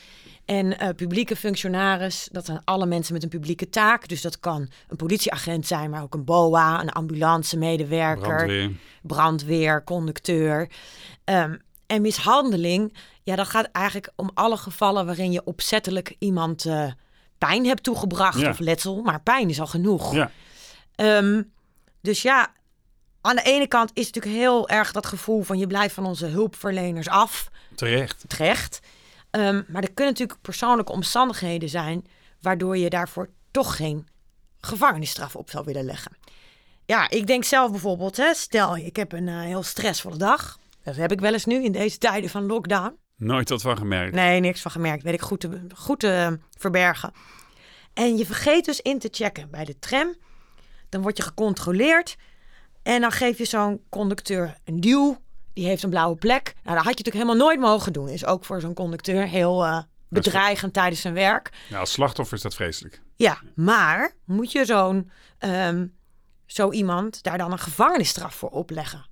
En 0.47 0.67
uh, 0.67 0.89
publieke 0.97 1.37
functionaris, 1.37 2.29
dat 2.33 2.45
zijn 2.45 2.61
alle 2.65 2.87
mensen 2.87 3.13
met 3.15 3.23
een 3.23 3.29
publieke 3.29 3.69
taak. 3.69 4.09
Dus 4.09 4.23
dat 4.23 4.41
kan 4.41 4.69
een 4.89 4.97
politieagent 4.97 5.67
zijn, 5.67 5.91
maar 5.91 6.03
ook 6.03 6.15
een 6.15 6.25
BOA, 6.25 6.81
een 6.81 6.91
ambulance-medewerker, 6.91 8.23
brandweer. 8.37 8.71
brandweer, 9.03 9.85
conducteur. 9.85 10.71
Um, 11.25 11.61
en 11.87 12.03
mishandeling, 12.03 12.95
ja, 13.23 13.37
dat 13.37 13.47
gaat 13.47 13.69
eigenlijk 13.73 14.13
om 14.17 14.31
alle 14.35 14.57
gevallen 14.57 15.07
waarin 15.07 15.33
je 15.33 15.45
opzettelijk 15.45 16.17
iemand 16.19 16.65
uh, 16.65 16.91
pijn 17.39 17.67
hebt 17.67 17.83
toegebracht 17.83 18.41
Ja. 18.41 18.51
of 18.51 18.59
letsel. 18.59 19.03
Maar 19.03 19.21
pijn 19.21 19.49
is 19.49 19.61
al 19.61 19.67
genoeg. 19.67 20.15
Ja. 20.15 20.31
Um, 20.97 21.53
dus 22.01 22.23
ja, 22.23 22.53
aan 23.21 23.37
de 23.37 23.43
ene 23.43 23.67
kant 23.67 23.91
is 23.95 24.07
het 24.07 24.15
natuurlijk 24.15 24.43
heel 24.43 24.69
erg 24.69 24.93
dat 24.93 25.07
gevoel 25.07 25.43
van 25.43 25.59
je 25.59 25.67
blijft 25.67 25.95
van 25.95 26.07
onze 26.07 26.27
hulpverleners 26.27 27.09
af. 27.09 27.51
Terecht. 27.75 28.25
Terecht. 28.27 28.81
Um, 29.37 29.65
maar 29.69 29.83
er 29.83 29.93
kunnen 29.93 30.13
natuurlijk 30.13 30.41
persoonlijke 30.43 30.93
omstandigheden 30.93 31.69
zijn 31.69 32.05
waardoor 32.41 32.77
je 32.77 32.91
daarvoor 32.91 33.31
toch 33.51 33.77
geen 33.77 34.09
gevangenisstraf 34.61 35.37
op 35.37 35.51
zou 35.51 35.65
willen 35.65 35.85
leggen. 35.85 36.17
Ja, 36.85 37.11
ik 37.11 37.27
denk 37.27 37.45
zelf 37.45 37.71
bijvoorbeeld, 37.71 38.17
hè, 38.17 38.35
stel 38.35 38.77
ik 38.77 38.97
heb 38.97 39.13
een 39.13 39.27
uh, 39.27 39.41
heel 39.41 39.63
stressvolle 39.63 40.17
dag. 40.17 40.59
Dat 40.83 40.97
heb 40.97 41.13
ik 41.13 41.21
wel 41.21 41.33
eens 41.33 41.45
nu 41.45 41.65
in 41.65 41.73
deze 41.73 41.99
tijden 41.99 42.31
van 42.31 42.47
lockdown. 42.47 42.99
Nooit 43.17 43.49
wat 43.49 43.63
van 43.63 43.77
gemerkt. 43.77 44.15
Nee, 44.15 44.41
niks 44.41 44.61
van 44.61 44.71
gemerkt. 44.71 45.03
Weet 45.03 45.15
ik 45.15 45.21
goed 45.21 45.41
te, 45.41 45.67
goed 45.75 46.01
te 46.01 46.39
verbergen. 46.59 47.13
En 47.95 48.17
je 48.17 48.27
vergeet 48.27 48.65
dus 48.65 48.81
in 48.81 48.99
te 48.99 49.09
checken 49.11 49.51
bij 49.51 49.65
de 49.65 49.79
tram. 49.79 50.15
Dan 50.89 51.03
word 51.03 51.17
je 51.17 51.23
gecontroleerd. 51.23 52.17
En 52.83 53.01
dan 53.01 53.13
geef 53.13 53.39
je 53.39 53.45
zo'n 53.45 53.83
conducteur 53.89 54.59
een 54.65 54.81
duw. 54.81 55.19
Die 55.57 55.67
heeft 55.67 55.83
een 55.83 55.91
blauwe 55.91 56.17
plek. 56.17 56.55
Nou, 56.63 56.77
dat 56.77 56.85
had 56.85 56.99
je 56.99 57.05
natuurlijk 57.05 57.15
helemaal 57.15 57.47
nooit 57.47 57.61
mogen 57.61 57.93
doen. 57.93 58.09
Is 58.09 58.27
ook 58.27 58.45
voor 58.45 58.61
zo'n 58.61 58.75
conducteur 58.75 59.27
heel 59.27 59.65
uh, 59.65 59.83
bedreigend 60.09 60.73
tijdens 60.73 61.01
zijn 61.01 61.15
werk. 61.15 61.53
Ja, 61.69 61.79
als 61.79 61.93
slachtoffer 61.93 62.37
is 62.37 62.43
dat 62.43 62.55
vreselijk. 62.55 63.03
Ja, 63.15 63.41
maar 63.55 64.13
moet 64.25 64.53
je 64.53 64.65
zo'n 64.65 65.11
um, 65.39 65.95
zo 66.47 66.71
iemand 66.71 67.23
daar 67.23 67.39
dan 67.39 67.53
een 67.53 67.59
gevangenisstraf 67.59 68.35
voor 68.35 68.51
opleggen? 68.51 69.07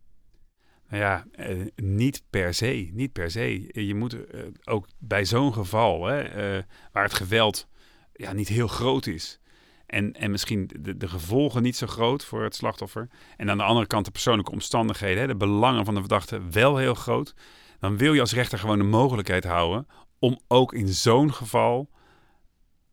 Nou 0.89 1.03
ja, 1.03 1.27
eh, 1.33 1.67
niet 1.77 2.23
per 2.31 2.55
se. 2.55 2.91
Niet 2.93 3.13
per 3.13 3.31
se. 3.31 3.69
Je 3.87 3.95
moet 3.95 4.27
eh, 4.27 4.41
ook 4.65 4.87
bij 4.99 5.25
zo'n 5.25 5.53
geval, 5.53 6.05
hè, 6.05 6.23
eh, 6.23 6.63
waar 6.93 7.03
het 7.03 7.15
geweld 7.15 7.69
ja, 8.13 8.33
niet 8.33 8.49
heel 8.49 8.69
groot 8.69 9.07
is. 9.07 9.41
En, 9.87 10.13
en 10.13 10.31
misschien 10.31 10.71
de, 10.81 10.97
de, 10.97 11.09
gevolgen 11.09 11.63
niet 11.63 11.77
zo 11.77 11.87
groot 11.87 12.25
voor 12.25 12.43
het 12.43 12.55
slachtoffer. 12.55 13.09
En 13.37 13.51
aan 13.51 13.59
de 13.59 13.65
andere 13.65 13.87
kant 13.87 14.05
de 14.05 14.11
persoonlijke 14.11 14.53
omstandigheden, 14.53 15.21
hè, 15.21 15.27
de 15.27 15.37
belangen 15.37 15.85
van 15.85 15.95
de 15.95 16.01
verdachte 16.01 16.41
wel 16.51 16.77
heel 16.77 16.95
groot. 16.95 17.35
Dan 17.81 17.97
wil 17.97 18.13
je 18.13 18.21
als 18.21 18.33
rechter 18.33 18.59
gewoon 18.59 18.79
de 18.79 18.85
mogelijkheid 18.85 19.45
houden 19.45 19.87
om 20.19 20.39
ook 20.49 20.73
in 20.73 20.89
zo'n 20.89 21.33
geval 21.33 21.89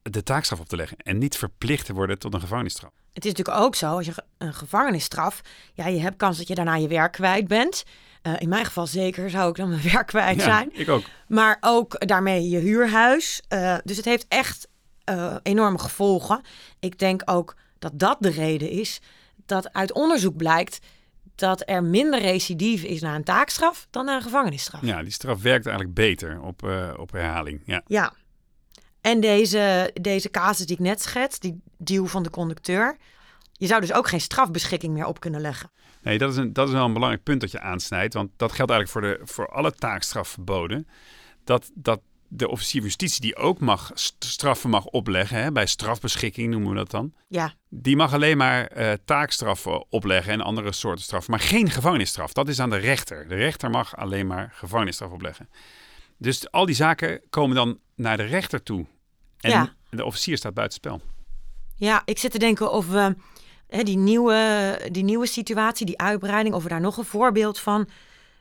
de 0.02 0.24
taakstraf 0.24 0.60
op 0.60 0.68
te 0.68 0.76
leggen. 0.76 0.98
En 0.98 1.18
niet 1.18 1.38
verplicht 1.38 1.86
te 1.86 1.94
worden 1.94 2.20
tot 2.20 2.34
een 2.34 2.40
gevangenisstraf. 2.40 2.92
Het 3.14 3.26
is 3.26 3.32
natuurlijk 3.32 3.66
ook 3.66 3.76
zo, 3.76 3.96
als 3.96 4.06
je 4.06 4.14
een 4.38 4.54
gevangenisstraf, 4.54 5.42
ja, 5.74 5.88
je 5.88 6.00
hebt 6.00 6.18
kans 6.18 6.38
dat 6.38 6.48
je 6.48 6.56
daarna 6.56 6.76
je 6.76 6.88
werk 6.88 7.12
kwijt 7.12 7.48
bent. 7.48 7.84
Eh, 8.22 8.34
in 8.40 8.50
mijn 8.50 8.66
geval 8.66 8.88
zeker 8.88 9.30
zou 9.30 9.50
ik 9.50 9.56
dan 9.56 9.70
mijn 9.70 9.82
werk 9.94 10.08
kwijt 10.08 10.36
Ja, 10.38 10.44
zijn. 10.44 10.70
ik 10.74 10.90
ook. 10.90 11.04
Maar 11.28 11.58
ook 11.60 12.08
daarmee 12.08 12.50
je 12.50 12.58
huurhuis. 12.58 13.42
Eh, 13.48 13.78
dus 13.84 13.98
het 13.98 14.06
heeft 14.06 14.26
echt 14.28 14.68
eh, 15.04 15.36
enorme 15.44 15.80
gevolgen. 15.80 16.42
Ik 16.80 17.00
denk 17.00 17.22
ook 17.26 17.56
dat 17.80 18.00
dat 18.00 18.18
de 18.20 18.30
reden 18.30 18.70
is 18.70 19.02
dat 19.46 19.74
uit 19.74 19.94
onderzoek 19.94 20.38
blijkt 20.38 20.80
dat 21.36 21.64
er 21.66 21.84
minder 21.84 22.22
recidive 22.22 22.88
is 22.88 23.02
na 23.02 23.16
een 23.16 23.24
taakstraf 23.24 23.88
dan 23.90 24.06
na 24.06 24.16
een 24.16 24.22
gevangenisstraf. 24.22 24.82
Ja, 24.82 25.02
die 25.02 25.12
straf 25.12 25.42
werkt 25.42 25.66
eigenlijk 25.66 25.96
beter 25.96 26.42
op, 26.42 26.64
eh, 26.64 26.94
op 26.98 27.12
herhaling. 27.12 27.62
Ja. 27.66 27.82
Ja. 27.88 28.14
En 29.02 29.20
deze, 29.20 29.92
deze 30.02 30.30
casus 30.30 30.66
die 30.66 30.76
ik 30.76 30.82
net 30.82 31.02
schets, 31.02 31.40
die 31.40 31.62
deal 31.78 32.06
van 32.06 32.24
de 32.24 32.30
conducteur. 32.30 32.98
Je 33.52 33.68
zou 33.68 33.82
dus 33.82 33.94
ook 33.94 34.08
geen 34.08 34.22
strafbeschikking 34.22 34.94
meer 34.94 35.06
op 35.06 35.20
kunnen 35.20 35.42
leggen. 35.42 35.72
Nee, 36.02 36.18
dat 36.18 36.32
is, 36.32 36.38
een, 36.38 36.54
dat 36.54 36.68
is 36.68 36.74
wel 36.74 36.86
een 36.86 36.94
belangrijk 36.94 37.24
punt 37.24 37.42
dat 37.42 37.52
je 37.52 37.60
aansnijdt. 37.60 38.14
Want 38.14 38.30
dat 38.38 38.52
geldt 38.52 38.72
eigenlijk 38.72 38.92
voor, 38.92 39.26
de, 39.26 39.32
voor 39.32 39.48
alle 39.48 39.72
taakstrafverboden. 39.72 40.88
Dat, 41.44 41.72
dat 41.74 42.02
de 42.34 42.50
officier 42.50 42.80
van 42.80 42.90
justitie 42.90 43.22
die 43.22 43.36
ook 43.36 43.60
mag 43.60 43.92
st- 43.94 44.16
straffen 44.26 44.70
mag 44.70 44.86
opleggen, 44.86 45.42
hè, 45.44 45.52
bij 45.52 45.66
strafbeschikking 45.66 46.50
noemen 46.52 46.70
we 46.70 46.76
dat 46.76 46.92
dan. 46.92 47.14
Ja, 47.28 47.54
Die 47.70 47.96
mag 47.96 48.14
alleen 48.14 48.38
maar 48.38 48.66
eh, 48.68 48.94
taakstraffen 49.06 49.86
opleggen 49.92 50.34
en 50.34 50.42
andere 50.42 50.72
soorten 50.72 51.04
straffen, 51.04 51.32
maar 51.32 51.40
geen 51.40 51.70
gevangenisstraf. 51.70 52.34
Dat 52.34 52.48
is 52.50 52.60
aan 52.60 52.70
de 52.70 52.78
rechter. 52.78 53.28
De 53.28 53.36
rechter 53.36 53.70
mag 53.70 53.96
alleen 53.98 54.28
maar 54.28 54.52
gevangenisstraf 54.54 55.12
opleggen. 55.12 55.50
Dus 56.18 56.52
al 56.52 56.66
die 56.66 56.76
zaken 56.76 57.22
komen 57.30 57.56
dan 57.56 57.80
naar 57.96 58.18
de 58.18 58.24
rechter 58.24 58.64
toe. 58.64 58.86
En 59.40 59.50
Ja. 59.50 59.74
de 59.90 60.06
officier 60.06 60.38
staat 60.38 60.54
buitenspel. 60.54 61.02
ja 61.76 62.02
ik 62.06 62.18
zit 62.18 62.32
te 62.32 62.40
denken 62.40 62.72
of 62.72 62.88
we 62.88 63.16
hè, 63.68 63.84
die, 63.84 63.98
nieuwe, 63.98 64.80
die 64.92 65.04
nieuwe 65.04 65.26
situatie, 65.28 65.86
die 65.86 65.98
uitbreiding, 66.00 66.56
of 66.56 66.64
we 66.64 66.70
daar 66.70 66.82
nog 66.82 66.98
een 66.98 67.04
voorbeeld 67.06 67.60
van 67.60 67.90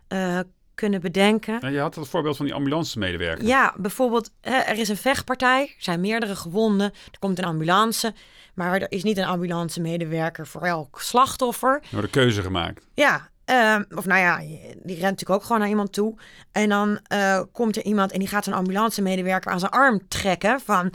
eh, 0.08 0.40
kunnen 0.80 1.00
bedenken. 1.00 1.56
Nou, 1.60 1.72
je 1.72 1.80
had 1.80 1.94
het 1.94 2.08
voorbeeld 2.08 2.36
van 2.36 2.46
die 2.46 2.54
ambulancemedewerker. 2.54 3.46
Ja, 3.46 3.74
bijvoorbeeld, 3.76 4.30
er 4.40 4.78
is 4.78 4.88
een 4.88 4.96
vechtpartij, 4.96 5.62
er 5.62 5.74
zijn 5.82 6.00
meerdere 6.00 6.36
gewonden, 6.36 6.86
er 7.12 7.18
komt 7.18 7.38
een 7.38 7.44
ambulance, 7.44 8.14
maar 8.54 8.80
er 8.80 8.90
is 8.92 9.02
niet 9.02 9.16
een 9.18 9.24
ambulancemedewerker 9.24 10.46
voor 10.46 10.62
elk 10.62 11.00
slachtoffer. 11.00 11.74
Er 11.82 11.88
wordt 11.90 12.06
een 12.06 12.10
keuze 12.22 12.42
gemaakt. 12.42 12.86
Ja, 12.94 13.28
ehm, 13.44 13.82
of 13.94 14.06
nou 14.06 14.20
ja, 14.20 14.38
die 14.82 14.96
rent 14.98 15.00
natuurlijk 15.00 15.30
ook 15.30 15.42
gewoon 15.42 15.58
naar 15.60 15.68
iemand 15.68 15.92
toe. 15.92 16.14
En 16.52 16.68
dan 16.68 16.98
eh, 17.06 17.40
komt 17.52 17.76
er 17.76 17.82
iemand 17.84 18.12
en 18.12 18.18
die 18.18 18.28
gaat 18.28 18.44
zo'n 18.44 18.54
ambulancemedewerker 18.54 19.52
aan 19.52 19.58
zijn 19.60 19.70
arm 19.72 20.00
trekken 20.08 20.60
van... 20.60 20.92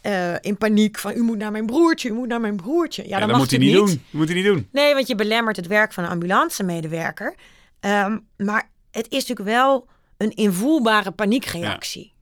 eh, 0.00 0.34
in 0.40 0.56
paniek 0.56 0.98
van 0.98 1.12
u 1.16 1.20
moet 1.22 1.38
naar 1.38 1.50
mijn 1.52 1.66
broertje, 1.66 2.08
u 2.08 2.12
moet 2.12 2.28
naar 2.28 2.40
mijn 2.40 2.56
broertje. 2.56 3.02
Ja, 3.02 3.08
Ja, 3.08 3.18
dan 3.18 3.28
dat 3.28 3.30
mag 3.30 3.38
moet 3.38 3.50
hij 3.50 3.58
niet 3.60 3.74
doen. 3.76 3.86
Dat 3.86 3.98
moet 4.10 4.26
hij 4.28 4.36
niet 4.36 4.46
doen. 4.46 4.68
Nee, 4.72 4.94
want 4.94 5.06
je 5.06 5.14
belemmert 5.14 5.56
het 5.56 5.66
werk 5.66 5.92
van 5.92 6.04
een 6.04 6.10
ambulancemedewerker. 6.10 7.34
Ehm, 7.80 8.18
maar 8.36 8.70
het 8.94 9.10
is 9.10 9.26
natuurlijk 9.26 9.56
wel 9.56 9.88
een 10.16 10.30
invoelbare 10.30 11.10
paniekreactie. 11.10 12.12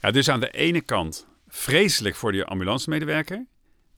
Ja, 0.00 0.10
dus 0.10 0.28
aan 0.28 0.40
de 0.40 0.50
ene 0.50 0.80
kant 0.80 1.26
vreselijk 1.48 2.14
voor 2.14 2.32
die 2.32 2.44
ambulancemedewerker. 2.44 3.46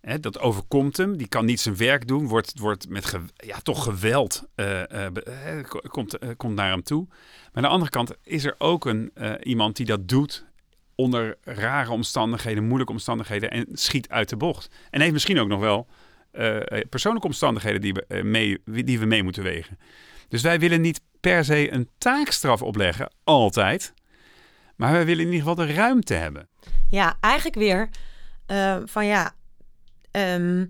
Hè, 0.00 0.20
dat 0.20 0.38
overkomt 0.38 0.96
hem. 0.96 1.16
Die 1.16 1.28
kan 1.28 1.44
niet 1.44 1.60
zijn 1.60 1.76
werk 1.76 2.08
doen. 2.08 2.28
Wordt, 2.28 2.58
wordt 2.58 2.88
met 2.88 3.14
ja, 3.36 3.60
toch 3.60 3.84
geweld 3.84 4.44
eh, 4.54 5.06
eh, 5.06 5.64
komt, 5.88 6.18
eh, 6.18 6.28
komt 6.36 6.54
naar 6.54 6.70
hem 6.70 6.82
toe. 6.82 7.06
Maar 7.08 7.16
aan 7.52 7.62
de 7.62 7.68
andere 7.68 7.90
kant 7.90 8.12
is 8.22 8.44
er 8.44 8.54
ook 8.58 8.84
een, 8.84 9.12
iemand 9.42 9.76
die 9.76 9.86
dat 9.86 10.08
doet 10.08 10.44
onder 10.94 11.36
rare 11.42 11.90
omstandigheden, 11.90 12.64
moeilijke 12.64 12.92
omstandigheden 12.92 13.50
en 13.50 13.66
schiet 13.72 14.08
uit 14.08 14.28
de 14.28 14.36
bocht. 14.36 14.70
En 14.90 15.00
heeft 15.00 15.12
misschien 15.12 15.38
ook 15.38 15.48
nog 15.48 15.60
wel 15.60 15.86
persoonlijke 16.88 17.26
omstandigheden 17.26 17.80
die 17.80 17.92
we, 17.92 18.22
mee, 18.22 18.62
die 18.64 18.98
we 18.98 19.06
mee 19.06 19.22
moeten 19.22 19.42
wegen. 19.42 19.78
Dus 20.28 20.42
wij 20.42 20.58
willen 20.58 20.80
niet 20.80 21.00
per 21.24 21.44
se 21.44 21.72
een 21.72 21.88
taakstraf 21.98 22.62
opleggen, 22.62 23.12
altijd. 23.24 23.94
Maar 24.76 24.92
wij 24.92 25.04
willen 25.04 25.24
in 25.24 25.32
ieder 25.32 25.48
geval 25.48 25.66
de 25.66 25.72
ruimte 25.72 26.14
hebben. 26.14 26.48
Ja, 26.90 27.16
eigenlijk 27.20 27.56
weer 27.56 27.88
eh, 28.46 28.76
van 28.84 29.06
ja, 29.06 29.34
ehm, 30.10 30.66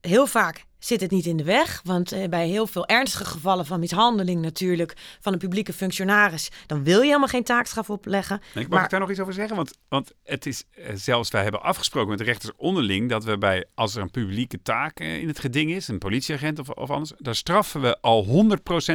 heel 0.00 0.26
vaak 0.26 0.64
zit 0.78 1.00
het 1.00 1.10
niet 1.10 1.26
in 1.26 1.36
de 1.36 1.44
weg. 1.44 1.80
Want 1.84 2.12
eh, 2.12 2.28
bij 2.28 2.48
heel 2.48 2.66
veel 2.66 2.86
ernstige 2.86 3.24
gevallen 3.24 3.66
van 3.66 3.80
mishandeling 3.80 4.40
natuurlijk 4.42 4.94
van 5.20 5.32
een 5.32 5.38
publieke 5.38 5.72
functionaris, 5.72 6.48
dan 6.66 6.84
wil 6.84 6.98
je 7.00 7.06
helemaal 7.06 7.28
geen 7.28 7.44
taakstraf 7.44 7.90
opleggen. 7.90 8.36
Ik 8.36 8.54
mag 8.54 8.68
Maar- 8.68 8.84
ik 8.84 8.90
daar 8.90 9.00
nog 9.00 9.10
iets 9.10 9.20
over 9.20 9.32
zeggen? 9.32 9.56
Want, 9.56 9.72
want 9.88 10.12
het 10.24 10.46
is 10.46 10.64
eh, 10.70 10.90
zelfs, 10.94 11.30
wij 11.30 11.42
hebben 11.42 11.62
afgesproken 11.62 12.08
met 12.08 12.18
de 12.18 12.24
rechters 12.24 12.52
onderling 12.56 13.08
dat 13.08 13.24
we 13.24 13.38
bij, 13.38 13.64
als 13.74 13.94
er 13.94 14.02
een 14.02 14.10
publieke 14.10 14.62
taak 14.62 15.00
eh, 15.00 15.16
in 15.18 15.28
het 15.28 15.38
geding 15.38 15.70
is, 15.70 15.88
een 15.88 15.98
politieagent 15.98 16.58
of, 16.58 16.68
of 16.68 16.90
anders, 16.90 17.12
daar 17.18 17.34
straffen 17.34 17.80
we 17.80 18.00
al 18.00 18.24
100% 18.24 18.28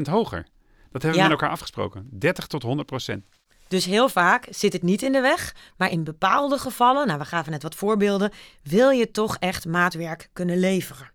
hoger. 0.09 0.45
Dat 0.91 1.01
hebben 1.01 1.11
we 1.11 1.17
Ja. 1.17 1.21
met 1.21 1.31
elkaar 1.31 1.49
afgesproken. 1.49 2.07
30 2.11 2.47
tot 2.47 2.63
100%. 2.63 3.25
Dus 3.67 3.85
heel 3.85 4.09
vaak 4.09 4.47
zit 4.49 4.73
het 4.73 4.81
niet 4.83 5.01
in 5.01 5.11
de 5.11 5.21
weg, 5.21 5.55
maar 5.77 5.91
in 5.91 6.03
bepaalde 6.03 6.57
gevallen, 6.57 7.07
nou 7.07 7.19
we 7.19 7.25
gaven 7.25 7.51
net 7.51 7.63
wat 7.63 7.75
voorbeelden, 7.75 8.31
wil 8.63 8.89
je 8.89 9.11
toch 9.11 9.37
echt 9.39 9.65
maatwerk 9.65 10.29
kunnen 10.33 10.59
leveren. 10.59 11.11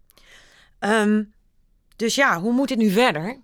Ehm, 0.86 1.22
dus 1.96 2.14
ja, 2.14 2.40
hoe 2.40 2.52
moet 2.52 2.70
het 2.70 2.78
nu 2.78 2.90
verder? 2.90 3.40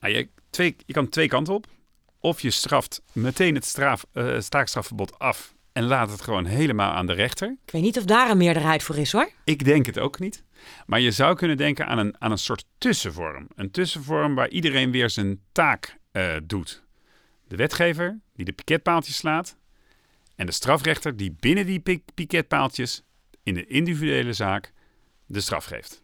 Nou, 0.00 0.14
je, 0.14 0.28
twee, 0.50 0.76
je 0.86 0.92
kan 0.92 1.08
twee 1.08 1.28
kanten 1.28 1.54
op. 1.54 1.66
Of 2.20 2.40
je 2.40 2.50
straft 2.50 3.02
meteen 3.12 3.54
het 3.54 3.64
straf, 3.64 4.06
eh, 4.12 4.38
taakstrafverbod 4.38 5.18
af 5.18 5.54
en 5.72 5.84
laat 5.84 6.10
het 6.10 6.20
gewoon 6.20 6.44
helemaal 6.44 6.92
aan 6.92 7.06
de 7.06 7.12
rechter. 7.12 7.56
Ik 7.64 7.72
weet 7.72 7.82
niet 7.82 7.98
of 7.98 8.04
daar 8.04 8.30
een 8.30 8.36
meerderheid 8.36 8.82
voor 8.82 8.96
is 8.96 9.12
hoor. 9.12 9.30
Ik 9.44 9.64
denk 9.64 9.86
het 9.86 9.98
ook 9.98 10.18
niet. 10.18 10.44
Maar 10.86 11.00
je 11.00 11.10
zou 11.10 11.36
kunnen 11.36 11.56
denken 11.56 11.86
aan 11.86 11.98
een, 11.98 12.14
aan 12.18 12.30
een 12.30 12.38
soort 12.38 12.64
tussenvorm. 12.78 13.46
Een 13.54 13.70
tussenvorm 13.70 14.34
waar 14.34 14.48
iedereen 14.48 14.90
weer 14.90 15.10
zijn 15.10 15.40
taak 15.52 15.98
eh, 16.12 16.36
doet. 16.44 16.82
De 17.48 17.56
wetgever 17.56 18.20
die 18.34 18.44
de 18.44 18.52
piketpaaltjes 18.52 19.16
slaat. 19.16 19.56
En 20.36 20.46
de 20.46 20.52
strafrechter 20.52 21.16
die 21.16 21.36
binnen 21.40 21.66
die 21.66 21.80
pik- 21.80 22.14
piketpaaltjes 22.14 23.02
in 23.42 23.54
de 23.54 23.66
individuele 23.66 24.32
zaak 24.32 24.72
de 25.26 25.40
straf 25.40 25.64
geeft. 25.64 26.02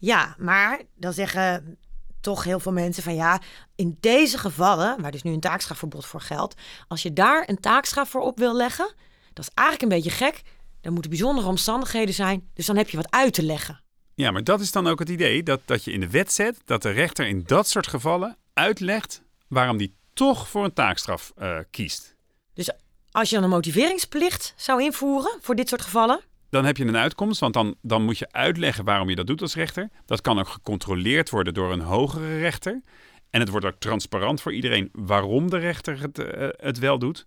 Ja, 0.00 0.34
maar 0.38 0.80
dan 0.96 1.12
zeggen 1.12 1.78
toch 2.20 2.44
heel 2.44 2.60
veel 2.60 2.72
mensen 2.72 3.02
van 3.02 3.14
ja, 3.14 3.40
in 3.74 3.96
deze 4.00 4.38
gevallen, 4.38 5.00
waar 5.00 5.10
dus 5.10 5.22
nu 5.22 5.32
een 5.32 5.40
taakstrafverbod 5.40 6.06
voor 6.06 6.20
geldt, 6.20 6.54
als 6.88 7.02
je 7.02 7.12
daar 7.12 7.48
een 7.48 7.60
taakstraf 7.60 8.10
voor 8.10 8.20
op 8.20 8.38
wil 8.38 8.56
leggen, 8.56 8.92
dat 9.32 9.44
is 9.44 9.50
eigenlijk 9.54 9.92
een 9.92 10.00
beetje 10.02 10.24
gek. 10.24 10.42
Dan 10.80 10.92
moeten 10.92 11.10
bijzondere 11.10 11.46
omstandigheden 11.46 12.14
zijn, 12.14 12.48
dus 12.54 12.66
dan 12.66 12.76
heb 12.76 12.90
je 12.90 12.96
wat 12.96 13.10
uit 13.10 13.34
te 13.34 13.42
leggen. 13.42 13.80
Ja, 14.14 14.30
maar 14.30 14.44
dat 14.44 14.60
is 14.60 14.72
dan 14.72 14.86
ook 14.86 14.98
het 14.98 15.08
idee 15.08 15.42
dat, 15.42 15.60
dat 15.64 15.84
je 15.84 15.92
in 15.92 16.00
de 16.00 16.10
wet 16.10 16.32
zet 16.32 16.60
dat 16.64 16.82
de 16.82 16.90
rechter 16.90 17.26
in 17.26 17.42
dat 17.46 17.68
soort 17.68 17.86
gevallen 17.86 18.36
uitlegt 18.54 19.22
waarom 19.48 19.76
die 19.76 19.94
toch 20.12 20.48
voor 20.48 20.64
een 20.64 20.72
taakstraf 20.72 21.32
eh, 21.36 21.58
kiest. 21.70 22.16
Dus 22.54 22.70
als 23.10 23.28
je 23.28 23.34
dan 23.34 23.44
een 23.44 23.50
motiveringsplicht 23.50 24.54
zou 24.56 24.82
invoeren 24.82 25.38
voor 25.40 25.54
dit 25.54 25.68
soort 25.68 25.82
gevallen, 25.82 26.20
dan 26.50 26.64
heb 26.64 26.76
je 26.76 26.84
een 26.84 26.96
uitkomst, 26.96 27.40
want 27.40 27.54
dan, 27.54 27.74
dan 27.82 28.02
moet 28.02 28.18
je 28.18 28.32
uitleggen 28.32 28.84
waarom 28.84 29.08
je 29.08 29.14
dat 29.14 29.26
doet 29.26 29.42
als 29.42 29.54
rechter. 29.54 29.90
Dat 30.06 30.20
kan 30.20 30.38
ook 30.38 30.48
gecontroleerd 30.48 31.30
worden 31.30 31.54
door 31.54 31.72
een 31.72 31.80
hogere 31.80 32.38
rechter. 32.38 32.82
En 33.30 33.40
het 33.40 33.48
wordt 33.48 33.66
ook 33.66 33.78
transparant 33.78 34.40
voor 34.40 34.52
iedereen 34.52 34.88
waarom 34.92 35.50
de 35.50 35.58
rechter 35.58 36.00
het, 36.00 36.18
eh, 36.18 36.48
het 36.56 36.78
wel 36.78 36.98
doet. 36.98 37.26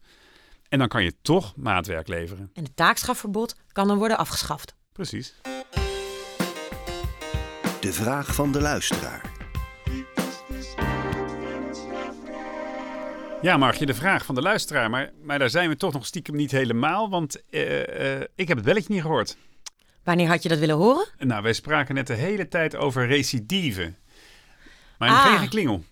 En 0.69 0.79
dan 0.79 0.87
kan 0.87 1.03
je 1.03 1.13
toch 1.21 1.55
maatwerk 1.55 2.07
leveren. 2.07 2.49
en 2.53 2.63
het 2.63 2.75
taakstrafverbod 2.75 3.55
kan 3.71 3.87
dan 3.87 3.97
worden 3.97 4.17
afgeschaft. 4.17 4.75
Precies. 4.91 5.33
De 7.79 7.93
vraag 7.93 8.35
van 8.35 8.51
de 8.51 8.61
luisteraar. 8.61 9.32
Ja, 13.43 13.57
Margje, 13.57 13.85
de 13.85 13.93
vraag 13.93 14.25
van 14.25 14.35
de 14.35 14.41
luisteraar. 14.41 14.89
Maar, 14.89 15.11
maar 15.23 15.39
daar 15.39 15.49
zijn 15.49 15.69
we 15.69 15.75
toch 15.75 15.93
nog 15.93 16.05
stiekem 16.05 16.35
niet 16.35 16.51
helemaal, 16.51 17.09
want 17.09 17.43
eh, 17.49 18.15
eh, 18.15 18.27
ik 18.35 18.47
heb 18.47 18.57
het 18.57 18.65
belletje 18.65 18.93
niet 18.93 19.01
gehoord. 19.01 19.37
Wanneer 20.03 20.27
had 20.27 20.43
je 20.43 20.49
dat 20.49 20.57
willen 20.59 20.75
horen? 20.75 21.07
Nou, 21.17 21.41
wij 21.43 21.53
spraken 21.53 21.95
net 21.95 22.07
de 22.07 22.13
hele 22.13 22.47
tijd 22.47 22.75
over 22.75 23.07
recidive. 23.07 23.93
Maar 24.97 25.09
Ah. 25.09 25.25
geen 25.25 25.37
geklingel. 25.37 25.83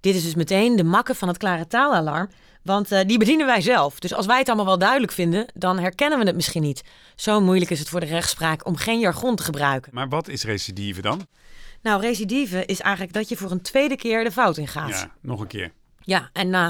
Dit 0.00 0.14
is 0.14 0.22
dus 0.24 0.34
meteen 0.34 0.76
de 0.76 0.84
makke 0.84 1.14
van 1.14 1.28
het 1.28 1.36
klare 1.36 1.66
taalalarm. 1.66 2.30
Want 2.62 2.92
eh, 2.92 3.00
die 3.06 3.18
bedienen 3.18 3.46
wij 3.46 3.60
zelf. 3.60 3.98
Dus 4.00 4.14
als 4.14 4.26
wij 4.26 4.38
het 4.38 4.46
allemaal 4.46 4.66
wel 4.66 4.78
duidelijk 4.78 5.12
vinden, 5.12 5.46
dan 5.54 5.78
herkennen 5.78 6.18
we 6.18 6.24
het 6.26 6.34
misschien 6.34 6.62
niet. 6.62 6.82
Zo 7.16 7.40
moeilijk 7.40 7.70
is 7.70 7.78
het 7.78 7.88
voor 7.88 8.00
de 8.00 8.06
rechtspraak 8.06 8.66
om 8.66 8.76
geen 8.76 8.98
jargon 8.98 9.36
te 9.36 9.42
gebruiken. 9.42 9.94
Maar 9.94 10.08
wat 10.08 10.28
is 10.28 10.44
recidive 10.44 11.00
dan? 11.00 11.26
Nou, 11.82 12.00
recidive 12.00 12.66
is 12.66 12.80
eigenlijk 12.80 13.14
dat 13.14 13.28
je 13.28 13.36
voor 13.36 13.50
een 13.50 13.62
tweede 13.62 13.96
keer 13.96 14.24
de 14.24 14.32
fout 14.32 14.56
ingaat. 14.56 14.88
Ja, 14.88 14.96
Ja, 14.96 15.10
nog 15.20 15.40
een 15.40 15.46
keer. 15.46 15.72
En 16.32 16.54
eh, 16.54 16.68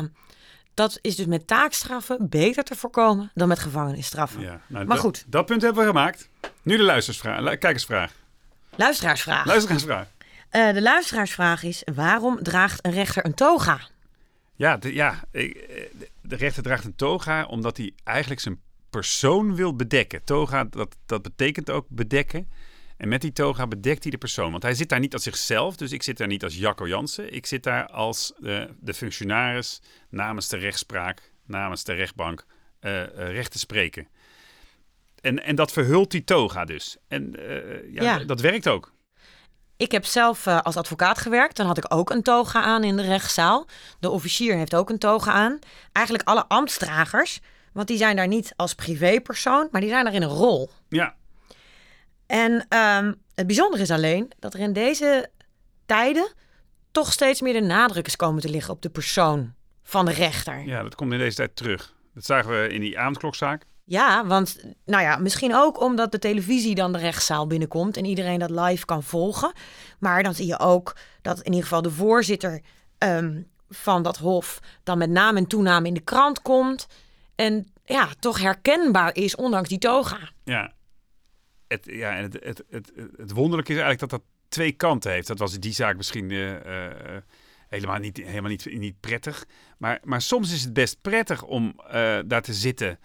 dat 0.75 0.99
is 1.01 1.17
dus 1.17 1.27
met 1.27 1.47
taakstraffen 1.47 2.29
beter 2.29 2.65
te 2.65 2.77
voorkomen 2.77 3.31
dan 3.35 3.49
met 3.49 3.59
gevangenisstraffen. 3.59 4.41
Ja, 4.41 4.61
nou, 4.67 4.87
Maar 4.87 4.99
goed. 4.99 5.25
Dat 5.27 5.47
punt 5.47 5.63
hebben 5.63 5.83
we 5.83 5.89
gemaakt. 5.89 6.29
Nu 6.63 6.77
de 6.77 6.83
luistersvraag, 6.83 7.41
lu- 7.41 7.57
kijkersvraag. 7.57 8.13
Luisteraarsvraag. 8.77 9.47
Luisteraarsvraag. 9.47 10.07
Eh, 10.49 10.73
de 10.73 10.83
luisteraarsvraag 10.83 11.63
is: 11.63 11.83
waarom 11.95 12.43
draagt 12.43 12.87
een 12.87 12.93
rechter 12.93 13.25
een 13.25 13.35
toga? 13.35 13.81
Ja, 14.57 14.77
de, 14.77 14.95
ja 14.95 15.25
eh, 15.31 15.55
de 16.21 16.37
rechter 16.37 16.63
draagt 16.63 16.85
een 16.85 16.97
toga 16.97 17.45
omdat 17.45 17.77
hij 17.77 17.93
eigenlijk 18.05 18.41
zijn 18.41 18.61
persoon 18.91 19.55
wil 19.55 19.77
bedekken. 19.77 20.25
Toga, 20.25 20.65
dat, 20.65 20.97
dat 21.07 21.23
betekent 21.23 21.71
ook 21.71 21.87
bedekken. 21.89 22.49
En 23.01 23.09
met 23.09 23.21
die 23.21 23.33
toga 23.33 23.67
bedekt 23.67 24.03
hij 24.03 24.11
de 24.11 24.19
persoon. 24.19 24.51
Want 24.51 24.63
hij 24.63 24.75
zit 24.75 24.89
daar 24.89 24.99
niet 24.99 25.13
als 25.13 25.23
zichzelf. 25.23 25.77
Dus 25.77 25.93
ik 25.93 26.03
zit 26.03 26.17
daar 26.17 26.27
niet 26.27 26.45
als 26.45 26.57
Jacco 26.57 26.89
Jansen. 26.89 27.35
Ik 27.35 27.47
zit 27.47 27.63
daar 27.63 27.87
als 27.87 28.33
uh, 28.41 28.65
de 28.81 28.95
functionaris 28.95 29.81
namens 30.09 30.49
de 30.49 30.57
rechtspraak, 30.57 31.33
namens 31.47 31.85
de 31.85 31.93
rechtbank, 31.93 32.45
uh, 32.81 33.03
recht 33.15 33.53
te 33.53 33.59
spreken. 33.59 34.09
En, 35.21 35.43
en 35.43 35.55
dat 35.55 35.73
verhult 35.73 36.11
die 36.11 36.25
toga 36.25 36.65
dus. 36.65 36.97
En 37.09 37.35
ja, 37.93 38.03
ja. 38.03 38.19
dat 38.19 38.41
werkt 38.41 38.69
ook. 38.69 38.93
Ik 39.77 39.93
heb 39.93 40.05
zelf 40.05 40.47
als 40.47 40.77
advocaat 40.77 41.19
gewerkt. 41.19 41.57
Dan 41.57 41.67
had 41.67 41.79
ik 41.79 41.95
ook 41.95 42.11
een 42.11 42.23
toga 42.23 42.63
aan 42.63 42.85
in 42.85 42.97
de 42.97 43.03
rechtszaal. 43.03 43.67
De 44.01 44.11
officier 44.11 44.57
heeft 44.57 44.75
ook 44.75 44.91
een 44.91 44.99
toga 44.99 45.33
aan. 45.33 45.59
Eigenlijk 45.93 46.29
alle 46.29 46.47
ambtsdragers. 46.47 47.41
Want 47.73 47.89
die 47.89 47.97
zijn 47.97 48.17
daar 48.17 48.29
niet 48.29 48.53
als 48.57 48.75
privépersoon, 48.75 49.69
maar 49.71 49.81
die 49.81 49.91
zijn 49.91 50.05
daar 50.05 50.15
in 50.15 50.23
een 50.23 50.29
rol. 50.29 50.71
Ja, 50.89 51.15
en 52.31 52.53
um, 52.53 53.23
het 53.35 53.47
bijzondere 53.47 53.83
is 53.83 53.91
alleen 53.91 54.33
dat 54.39 54.55
er 54.55 54.61
in 54.61 54.73
deze 54.73 55.31
tijden 55.87 56.33
toch 56.91 57.13
steeds 57.13 57.41
meer 57.41 57.53
de 57.53 57.61
nadruk 57.61 58.07
is 58.07 58.17
komen 58.17 58.43
te 58.43 58.49
liggen 58.49 58.75
op 58.75 58.83
de 58.83 58.91
persoon 58.91 59.55
van 59.83 60.05
de 60.05 60.13
rechter. 60.13 60.65
Ja, 60.67 60.83
dat 60.83 60.95
komt 60.95 61.13
in 61.13 61.19
deze 61.19 61.37
tijd 61.37 61.57
terug. 61.57 61.95
Dat 62.15 62.25
zagen 62.25 62.51
we 62.51 62.69
in 62.69 62.81
die 62.81 62.99
avondklokzaak. 62.99 63.67
Ja, 63.85 64.27
want 64.27 64.65
nou 64.85 65.03
ja, 65.03 65.17
misschien 65.17 65.55
ook 65.55 65.81
omdat 65.81 66.13
de 66.13 66.19
televisie 66.19 66.75
dan 66.75 66.93
de 66.93 66.99
rechtszaal 66.99 67.47
binnenkomt 67.47 67.97
en 67.97 68.05
iedereen 68.05 68.39
dat 68.39 68.51
live 68.51 68.85
kan 68.85 69.03
volgen. 69.03 69.53
Maar 69.99 70.23
dan 70.23 70.35
zie 70.35 70.47
je 70.47 70.59
ook 70.59 70.97
dat 71.23 71.39
in 71.39 71.45
ieder 71.45 71.63
geval 71.63 71.83
de 71.83 71.91
voorzitter 71.91 72.61
um, 72.99 73.47
van 73.69 74.03
dat 74.03 74.17
hof 74.17 74.59
dan 74.83 74.99
met 74.99 75.11
naam 75.11 75.37
en 75.37 75.47
toename 75.47 75.87
in 75.87 75.95
de 75.95 76.01
krant 76.01 76.43
komt. 76.43 76.87
En 77.35 77.73
ja, 77.85 78.09
toch 78.19 78.41
herkenbaar 78.41 79.15
is, 79.15 79.37
ondanks 79.37 79.69
die 79.69 79.79
toga. 79.79 80.19
Ja, 80.45 80.73
het, 81.71 81.87
ja, 81.87 82.13
het, 82.13 82.33
het, 82.43 82.65
het, 82.71 82.93
het 83.17 83.31
wonderlijke 83.31 83.73
is 83.73 83.79
eigenlijk 83.79 84.11
dat 84.11 84.21
dat 84.21 84.29
twee 84.49 84.73
kanten 84.73 85.13
heeft. 85.13 85.27
Dat 85.27 85.39
was 85.39 85.59
die 85.59 85.73
zaak 85.73 85.97
misschien 85.97 86.31
uh, 86.31 86.57
helemaal, 87.69 87.99
niet, 87.99 88.17
helemaal 88.17 88.51
niet, 88.51 88.79
niet 88.79 89.01
prettig. 89.01 89.47
Maar, 89.79 90.01
maar 90.05 90.23
soms 90.23 90.53
is 90.53 90.63
het 90.63 90.73
best 90.73 91.01
prettig 91.01 91.43
om 91.43 91.75
uh, 91.85 92.19
daar 92.27 92.43
te 92.43 92.55
zitten. 92.55 92.99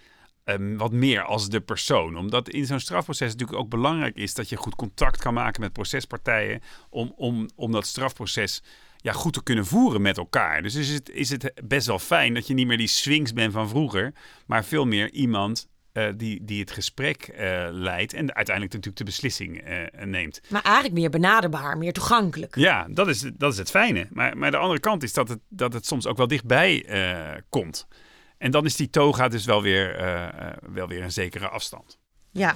Um, 0.46 0.78
wat 0.78 0.92
meer 0.92 1.24
als 1.24 1.50
de 1.50 1.62
persoon. 1.62 2.18
Omdat 2.18 2.50
in 2.50 2.66
zo'n 2.66 2.80
strafproces 2.80 3.32
natuurlijk 3.32 3.60
ook 3.60 3.70
belangrijk 3.70 4.16
is 4.16 4.34
dat 4.34 4.50
je 4.50 4.56
goed 4.56 4.76
contact 4.76 5.18
kan 5.18 5.34
maken 5.34 5.62
met 5.62 5.74
procespartijen. 5.74 6.62
Om, 6.90 7.14
om, 7.16 7.50
om 7.56 7.72
dat 7.72 7.86
strafproces 7.86 8.64
ja, 8.98 9.12
goed 9.12 9.34
te 9.34 9.44
kunnen 9.44 9.66
voeren 9.66 10.02
met 10.02 10.18
elkaar. 10.18 10.62
Dus 10.62 10.76
is 10.76 10.90
het, 10.90 11.10
is 11.10 11.30
het 11.30 11.52
best 11.64 11.88
wel 11.88 12.00
fijn 12.00 12.34
dat 12.34 12.48
je 12.48 12.54
niet 12.54 12.68
meer 12.68 12.78
die 12.78 12.88
swings 12.88 13.34
bent 13.34 13.54
van 13.54 13.70
vroeger. 13.70 14.14
Maar 14.46 14.66
veel 14.66 14.86
meer 14.86 15.12
iemand 15.12 15.68
uh, 15.98 16.08
die, 16.16 16.46
die 16.46 16.60
het 16.60 16.72
gesprek 16.72 17.28
uh, 17.28 17.38
leidt 17.72 18.14
en 18.14 18.36
uiteindelijk 18.36 18.74
natuurlijk 18.74 18.98
de 18.98 19.04
beslissing 19.04 19.68
uh, 19.68 20.04
neemt. 20.06 20.42
Maar 20.50 20.62
eigenlijk 20.62 20.96
meer 20.96 21.10
benaderbaar, 21.10 21.78
meer 21.78 21.94
toegankelijk. 21.94 22.56
Ja, 22.56 22.88
dat 22.90 23.08
is, 23.08 23.32
dat 23.34 23.52
is 23.52 23.58
het 23.58 23.70
fijne. 23.70 24.08
Maar, 24.10 24.38
maar 24.38 24.52
de 24.52 24.58
andere 24.58 24.80
kant 24.80 25.04
is 25.04 25.14
dat 25.14 25.28
het, 25.28 25.40
dat 25.50 25.74
het 25.74 25.86
soms 25.86 26.08
ook 26.08 26.18
wel 26.18 26.28
dichtbij 26.28 26.86
komt. 27.50 27.88
En 28.38 28.52
dan 28.52 28.66
is 28.66 28.76
die 28.76 28.90
toga 28.90 29.28
dus 29.28 29.46
wel 29.46 29.62
weer, 29.62 29.96
wel 30.74 30.88
weer 30.88 31.04
een 31.04 31.12
zekere 31.12 31.48
afstand. 31.48 32.00
Ja, 32.38 32.56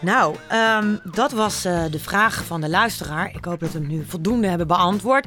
nou, 0.00 0.36
um, 0.80 1.00
dat 1.12 1.32
was 1.32 1.66
uh, 1.66 1.84
de 1.90 1.98
vraag 1.98 2.44
van 2.44 2.60
de 2.60 2.68
luisteraar. 2.68 3.34
Ik 3.34 3.44
hoop 3.44 3.60
dat 3.60 3.72
we 3.72 3.78
hem 3.78 3.88
nu 3.88 4.04
voldoende 4.08 4.46
hebben 4.46 4.66
beantwoord. 4.66 5.26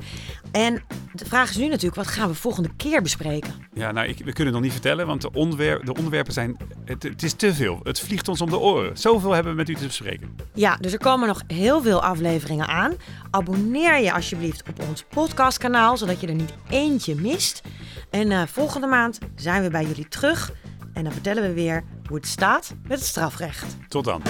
En 0.51 0.83
de 1.13 1.25
vraag 1.25 1.49
is 1.49 1.57
nu 1.57 1.67
natuurlijk, 1.67 1.95
wat 1.95 2.07
gaan 2.07 2.29
we 2.29 2.35
volgende 2.35 2.69
keer 2.77 3.01
bespreken? 3.01 3.53
Ja, 3.73 3.91
nou, 3.91 4.07
ik, 4.07 4.17
we 4.17 4.33
kunnen 4.33 4.45
het 4.45 4.53
nog 4.53 4.61
niet 4.61 4.71
vertellen, 4.71 5.07
want 5.07 5.21
de, 5.21 5.81
de 5.83 5.93
onderwerpen 5.93 6.33
zijn... 6.33 6.57
Het, 6.85 7.03
het, 7.03 7.23
is 7.23 7.33
te 7.33 7.53
veel. 7.53 7.79
Het 7.83 7.99
vliegt 7.99 8.27
ons 8.27 8.41
om 8.41 8.49
de 8.49 8.59
oren. 8.59 8.97
Zoveel 8.97 9.31
hebben 9.31 9.51
we 9.51 9.57
met 9.57 9.69
u 9.69 9.75
te 9.75 9.85
bespreken. 9.85 10.35
Ja, 10.53 10.77
dus 10.77 10.93
er 10.93 10.99
komen 10.99 11.27
nog 11.27 11.41
heel 11.47 11.81
veel 11.81 12.01
afleveringen 12.01 12.67
aan. 12.67 12.93
Abonneer 13.31 13.99
je 13.99 14.13
alsjeblieft 14.13 14.63
op 14.69 14.87
ons 14.87 15.03
podcastkanaal, 15.09 15.97
zodat 15.97 16.21
je 16.21 16.27
er 16.27 16.33
niet 16.33 16.53
eentje 16.69 17.15
mist. 17.15 17.61
En 18.09 18.31
uh, 18.31 18.41
volgende 18.45 18.87
maand 18.87 19.19
zijn 19.35 19.63
we 19.63 19.69
bij 19.69 19.85
jullie 19.85 20.07
terug... 20.07 20.51
En 20.95 21.03
dan 21.03 21.13
vertellen 21.13 21.43
we 21.43 21.53
weer 21.53 21.83
hoe 22.07 22.17
het 22.17 22.27
staat 22.27 22.75
met 22.87 22.97
het 22.97 23.07
strafrecht. 23.07 23.77
Tot 23.87 24.05
dan. 24.05 24.21